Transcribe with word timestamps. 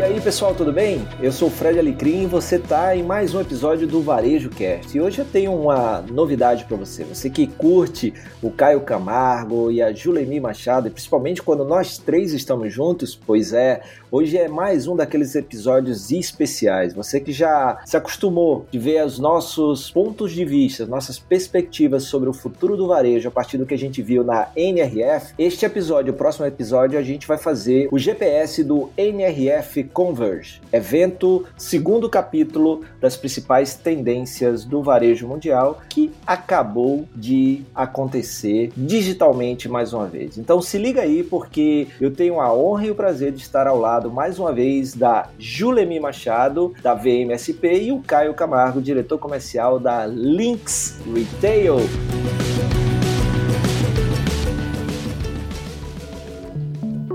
E 0.00 0.02
aí, 0.02 0.18
pessoal, 0.18 0.54
tudo 0.54 0.72
bem? 0.72 1.06
Eu 1.20 1.30
sou 1.30 1.48
o 1.48 1.50
Fred 1.50 1.78
Alecrim 1.78 2.22
e 2.22 2.26
você 2.26 2.56
está 2.56 2.96
em 2.96 3.02
mais 3.02 3.34
um 3.34 3.40
episódio 3.42 3.86
do 3.86 4.00
Varejo 4.00 4.48
Cast. 4.48 4.96
E 4.96 4.98
hoje 4.98 5.18
eu 5.18 5.26
tenho 5.26 5.54
uma 5.54 6.00
novidade 6.00 6.64
para 6.64 6.74
você. 6.78 7.04
Você 7.04 7.28
que 7.28 7.46
curte 7.46 8.14
o 8.40 8.50
Caio 8.50 8.80
Camargo 8.80 9.70
e 9.70 9.82
a 9.82 9.92
Julemi 9.92 10.40
Machado, 10.40 10.88
e 10.88 10.90
principalmente 10.90 11.42
quando 11.42 11.66
nós 11.66 11.98
três 11.98 12.32
estamos 12.32 12.72
juntos, 12.72 13.14
pois 13.14 13.52
é, 13.52 13.82
hoje 14.10 14.38
é 14.38 14.48
mais 14.48 14.86
um 14.86 14.96
daqueles 14.96 15.34
episódios 15.34 16.10
especiais. 16.10 16.94
Você 16.94 17.20
que 17.20 17.30
já 17.30 17.82
se 17.84 17.94
acostumou 17.94 18.64
de 18.70 18.78
ver 18.78 19.04
os 19.04 19.18
nossos 19.18 19.90
pontos 19.90 20.32
de 20.32 20.46
vista, 20.46 20.86
nossas 20.86 21.18
perspectivas 21.18 22.04
sobre 22.04 22.30
o 22.30 22.32
futuro 22.32 22.74
do 22.74 22.88
varejo 22.88 23.28
a 23.28 23.30
partir 23.30 23.58
do 23.58 23.66
que 23.66 23.74
a 23.74 23.78
gente 23.78 24.00
viu 24.00 24.24
na 24.24 24.48
NRF, 24.56 25.34
este 25.38 25.66
episódio, 25.66 26.14
o 26.14 26.16
próximo 26.16 26.46
episódio, 26.46 26.98
a 26.98 27.02
gente 27.02 27.26
vai 27.26 27.36
fazer 27.36 27.86
o 27.92 27.98
GPS 27.98 28.64
do 28.64 28.88
NRF 28.96 29.89
Converge, 29.92 30.60
evento 30.72 31.44
segundo 31.56 32.08
capítulo 32.08 32.82
das 33.00 33.16
principais 33.16 33.74
tendências 33.74 34.64
do 34.64 34.82
varejo 34.82 35.26
mundial 35.26 35.80
que 35.88 36.12
acabou 36.26 37.06
de 37.14 37.62
acontecer 37.74 38.72
digitalmente 38.76 39.68
mais 39.68 39.92
uma 39.92 40.06
vez. 40.06 40.38
Então 40.38 40.62
se 40.62 40.78
liga 40.78 41.02
aí 41.02 41.22
porque 41.22 41.88
eu 42.00 42.10
tenho 42.12 42.40
a 42.40 42.52
honra 42.52 42.86
e 42.86 42.90
o 42.90 42.94
prazer 42.94 43.32
de 43.32 43.40
estar 43.40 43.66
ao 43.66 43.78
lado 43.78 44.10
mais 44.10 44.38
uma 44.38 44.52
vez 44.52 44.94
da 44.94 45.28
Julemi 45.38 45.98
Machado 45.98 46.72
da 46.82 46.94
VMSP 46.94 47.84
e 47.84 47.92
o 47.92 48.00
Caio 48.00 48.34
Camargo, 48.34 48.80
diretor 48.80 49.18
comercial 49.18 49.78
da 49.78 50.06
Lynx 50.06 51.00
Retail. 51.12 51.76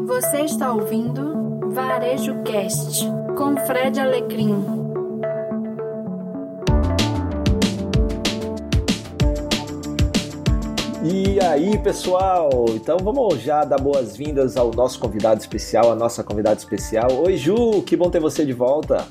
Você 0.05 0.41
está 0.41 0.71
ouvindo 0.71 1.44
Varejo 1.75 2.41
Cast 2.43 3.05
com 3.37 3.57
Fred 3.67 3.99
Alecrim. 3.99 4.63
E 11.03 11.37
aí, 11.41 11.77
pessoal? 11.79 12.49
Então 12.69 12.97
vamos 13.03 13.41
já 13.41 13.65
dar 13.65 13.77
boas-vindas 13.77 14.55
ao 14.55 14.71
nosso 14.71 14.97
convidado 14.97 15.41
especial, 15.41 15.91
a 15.91 15.95
nossa 15.95 16.23
convidada 16.23 16.57
especial. 16.57 17.11
Oi, 17.11 17.35
Ju, 17.35 17.83
que 17.85 17.97
bom 17.97 18.09
ter 18.09 18.21
você 18.21 18.45
de 18.45 18.53
volta. 18.53 19.05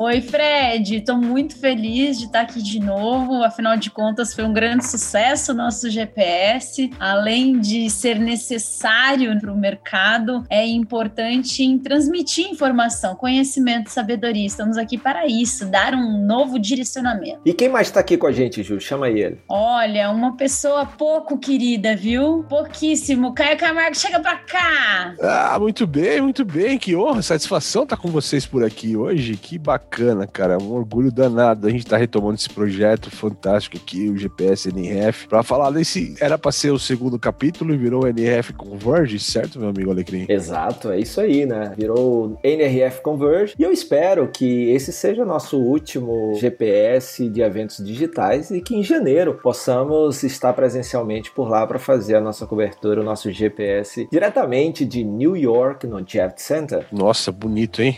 Oi, 0.00 0.20
Fred, 0.20 0.98
estou 0.98 1.16
muito 1.16 1.58
feliz 1.58 2.20
de 2.20 2.26
estar 2.26 2.42
aqui 2.42 2.62
de 2.62 2.78
novo. 2.78 3.42
Afinal 3.42 3.76
de 3.76 3.90
contas, 3.90 4.32
foi 4.32 4.44
um 4.44 4.52
grande 4.52 4.86
sucesso 4.86 5.50
o 5.50 5.54
nosso 5.56 5.90
GPS. 5.90 6.88
Além 7.00 7.58
de 7.58 7.90
ser 7.90 8.16
necessário 8.16 9.36
para 9.40 9.52
o 9.52 9.58
mercado, 9.58 10.44
é 10.48 10.64
importante 10.64 11.64
em 11.64 11.76
transmitir 11.76 12.48
informação, 12.48 13.16
conhecimento, 13.16 13.90
sabedoria. 13.90 14.46
Estamos 14.46 14.78
aqui 14.78 14.96
para 14.96 15.26
isso, 15.26 15.66
dar 15.66 15.94
um 15.94 16.24
novo 16.24 16.60
direcionamento. 16.60 17.40
E 17.44 17.52
quem 17.52 17.68
mais 17.68 17.88
está 17.88 17.98
aqui 17.98 18.16
com 18.16 18.28
a 18.28 18.32
gente, 18.32 18.62
Ju? 18.62 18.80
Chama 18.80 19.06
aí 19.06 19.20
ele. 19.20 19.40
Olha, 19.48 20.10
uma 20.10 20.36
pessoa 20.36 20.86
pouco 20.86 21.36
querida, 21.38 21.96
viu? 21.96 22.44
Pouquíssimo. 22.48 23.34
Caio 23.34 23.58
Camargo, 23.58 23.96
chega 23.96 24.20
para 24.20 24.36
cá! 24.36 25.14
Ah, 25.20 25.58
muito 25.58 25.88
bem, 25.88 26.20
muito 26.20 26.44
bem. 26.44 26.78
Que 26.78 26.94
honra, 26.94 27.20
satisfação 27.20 27.82
estar 27.82 27.96
com 27.96 28.10
vocês 28.10 28.46
por 28.46 28.62
aqui 28.62 28.96
hoje. 28.96 29.36
Que 29.36 29.58
bacana 29.58 29.87
bacana, 29.88 30.26
cara. 30.26 30.58
Um 30.58 30.72
orgulho 30.72 31.10
danado. 31.10 31.66
A 31.66 31.70
gente 31.70 31.86
tá 31.86 31.96
retomando 31.96 32.34
esse 32.34 32.50
projeto 32.50 33.10
fantástico 33.10 33.76
aqui, 33.76 34.08
o 34.08 34.16
GPS 34.16 34.68
NRF, 34.68 35.28
para 35.28 35.42
falar 35.42 35.70
desse. 35.70 36.14
Era 36.20 36.36
para 36.36 36.52
ser 36.52 36.70
o 36.70 36.78
segundo 36.78 37.18
capítulo 37.18 37.72
e 37.72 37.76
virou 37.76 38.06
NRF 38.06 38.52
Converge, 38.52 39.18
certo, 39.18 39.58
meu 39.58 39.70
amigo 39.70 39.90
Alecrim? 39.90 40.26
Exato, 40.28 40.90
é 40.90 41.00
isso 41.00 41.20
aí, 41.20 41.46
né? 41.46 41.72
Virou 41.76 42.38
NRF 42.42 43.00
Converge. 43.00 43.54
E 43.58 43.62
eu 43.62 43.72
espero 43.72 44.28
que 44.28 44.70
esse 44.70 44.92
seja 44.92 45.22
o 45.22 45.26
nosso 45.26 45.58
último 45.58 46.34
GPS 46.34 47.28
de 47.28 47.40
eventos 47.40 47.84
digitais 47.84 48.50
e 48.50 48.60
que 48.60 48.76
em 48.76 48.82
janeiro 48.82 49.38
possamos 49.42 50.22
estar 50.22 50.52
presencialmente 50.52 51.30
por 51.30 51.48
lá 51.48 51.66
para 51.66 51.78
fazer 51.78 52.16
a 52.16 52.20
nossa 52.20 52.46
cobertura, 52.46 53.00
o 53.00 53.04
nosso 53.04 53.30
GPS 53.30 54.06
diretamente 54.10 54.84
de 54.84 55.02
New 55.02 55.36
York, 55.36 55.86
no 55.86 56.06
Jet 56.06 56.40
Center. 56.42 56.86
Nossa, 56.92 57.32
bonito, 57.32 57.80
hein? 57.80 57.96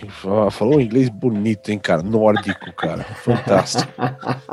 Falou 0.50 0.80
inglês 0.80 1.08
bonito, 1.08 1.70
hein? 1.70 1.79
Cara? 1.80 2.02
Nórdico, 2.02 2.72
cara. 2.74 3.02
Fantástico. 3.02 3.92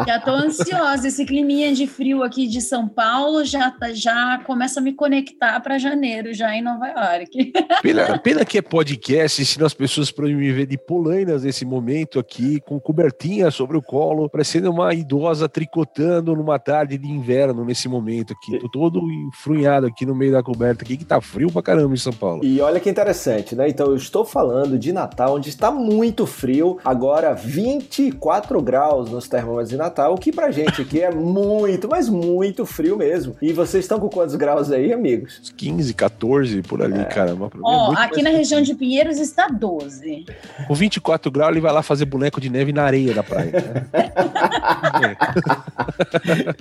Já 0.06 0.20
tô 0.20 0.32
ansiosa. 0.32 1.08
Esse 1.08 1.26
climinha 1.26 1.74
de 1.74 1.88
frio 1.88 2.24
aqui 2.24 2.48
de 2.48 2.62
São 2.62 2.88
Paulo 2.88 3.44
já, 3.44 3.72
tá, 3.72 3.94
já 3.94 4.40
começa 4.46 4.80
a 4.80 4.84
me 4.84 4.94
conectar 4.94 5.60
para 5.60 5.78
janeiro, 5.78 6.34
já 6.34 6.56
em 6.56 6.62
Nova 6.62 6.88
York. 6.88 7.54
Pena, 7.82 8.18
pena 8.20 8.46
que 8.46 8.58
é 8.58 8.62
podcast, 8.62 9.46
senão 9.46 9.66
as 9.66 9.74
pessoas 9.74 10.12
podem 10.12 10.36
me 10.36 10.52
ver 10.52 10.66
de 10.66 10.78
polainas 10.78 11.44
nesse 11.44 11.66
momento 11.66 12.20
aqui, 12.20 12.60
com 12.62 12.80
cobertinha 12.80 13.52
sobre 13.52 13.78
o 13.78 13.82
colo, 13.82 14.30
parecendo 14.30 14.70
uma 14.70 14.94
idosa 14.94 15.48
tricotando 15.50 16.36
numa 16.36 16.60
tarde 16.60 16.98
de 16.98 17.08
inverno 17.08 17.66
nesse 17.66 17.88
momento 17.88 18.34
aqui. 18.34 18.60
Tô 18.60 18.70
todo 18.70 19.02
enfrunhado 19.28 19.88
aqui 19.88 20.06
no 20.06 20.16
meio 20.16 20.32
da 20.32 20.44
coberta 20.44 20.84
aqui, 20.84 20.98
que 20.98 21.06
tá 21.06 21.20
frio 21.20 21.52
pra 21.52 21.62
caramba 21.62 21.94
em 21.94 21.98
São 21.98 22.14
Paulo. 22.14 22.44
E 22.44 22.60
olha 22.62 22.80
que 22.80 22.90
interessante, 22.90 23.56
né? 23.56 23.68
Então 23.70 23.88
eu 23.88 23.96
estou 23.96 24.24
falando 24.24 24.78
de 24.78 24.92
Natal, 24.92 25.36
onde 25.36 25.50
está 25.50 25.72
muito 25.72 26.26
frio. 26.26 26.78
Agora 26.86 27.17
agora 27.18 27.34
24 27.34 28.62
graus 28.62 29.10
nos 29.10 29.28
termômetros 29.28 29.70
de 29.70 29.78
Natal, 29.78 30.14
o 30.14 30.18
que 30.18 30.32
pra 30.32 30.52
gente 30.52 30.84
aqui 30.84 31.02
é 31.02 31.10
muito, 31.10 31.90
mas 31.90 32.08
muito 32.08 32.64
frio 32.64 32.96
mesmo. 32.96 33.36
E 33.42 33.52
vocês 33.52 33.86
estão 33.86 34.00
com 34.00 34.08
quantos 34.08 34.36
graus 34.36 34.72
aí, 34.72 34.94
amigos? 34.94 35.52
15, 35.58 35.94
14 35.96 36.62
por 36.62 36.84
ali, 36.84 37.00
é. 37.00 37.06
caramba. 37.06 37.50
Ó, 37.64 37.94
é 37.94 38.04
aqui 38.04 38.22
na 38.22 38.30
região 38.30 38.62
de 38.62 38.76
Pinheiros 38.76 39.18
está 39.18 39.48
12. 39.48 40.26
Com 40.68 40.76
24 40.76 41.32
graus, 41.32 41.52
ele 41.52 41.62
vai 41.62 41.74
lá 41.74 41.82
fazer 41.82 42.06
boneco 42.06 42.40
de 42.40 42.52
neve 42.52 42.72
na 42.72 42.84
areia 42.84 43.14
da 43.14 43.24
praia. 43.24 43.52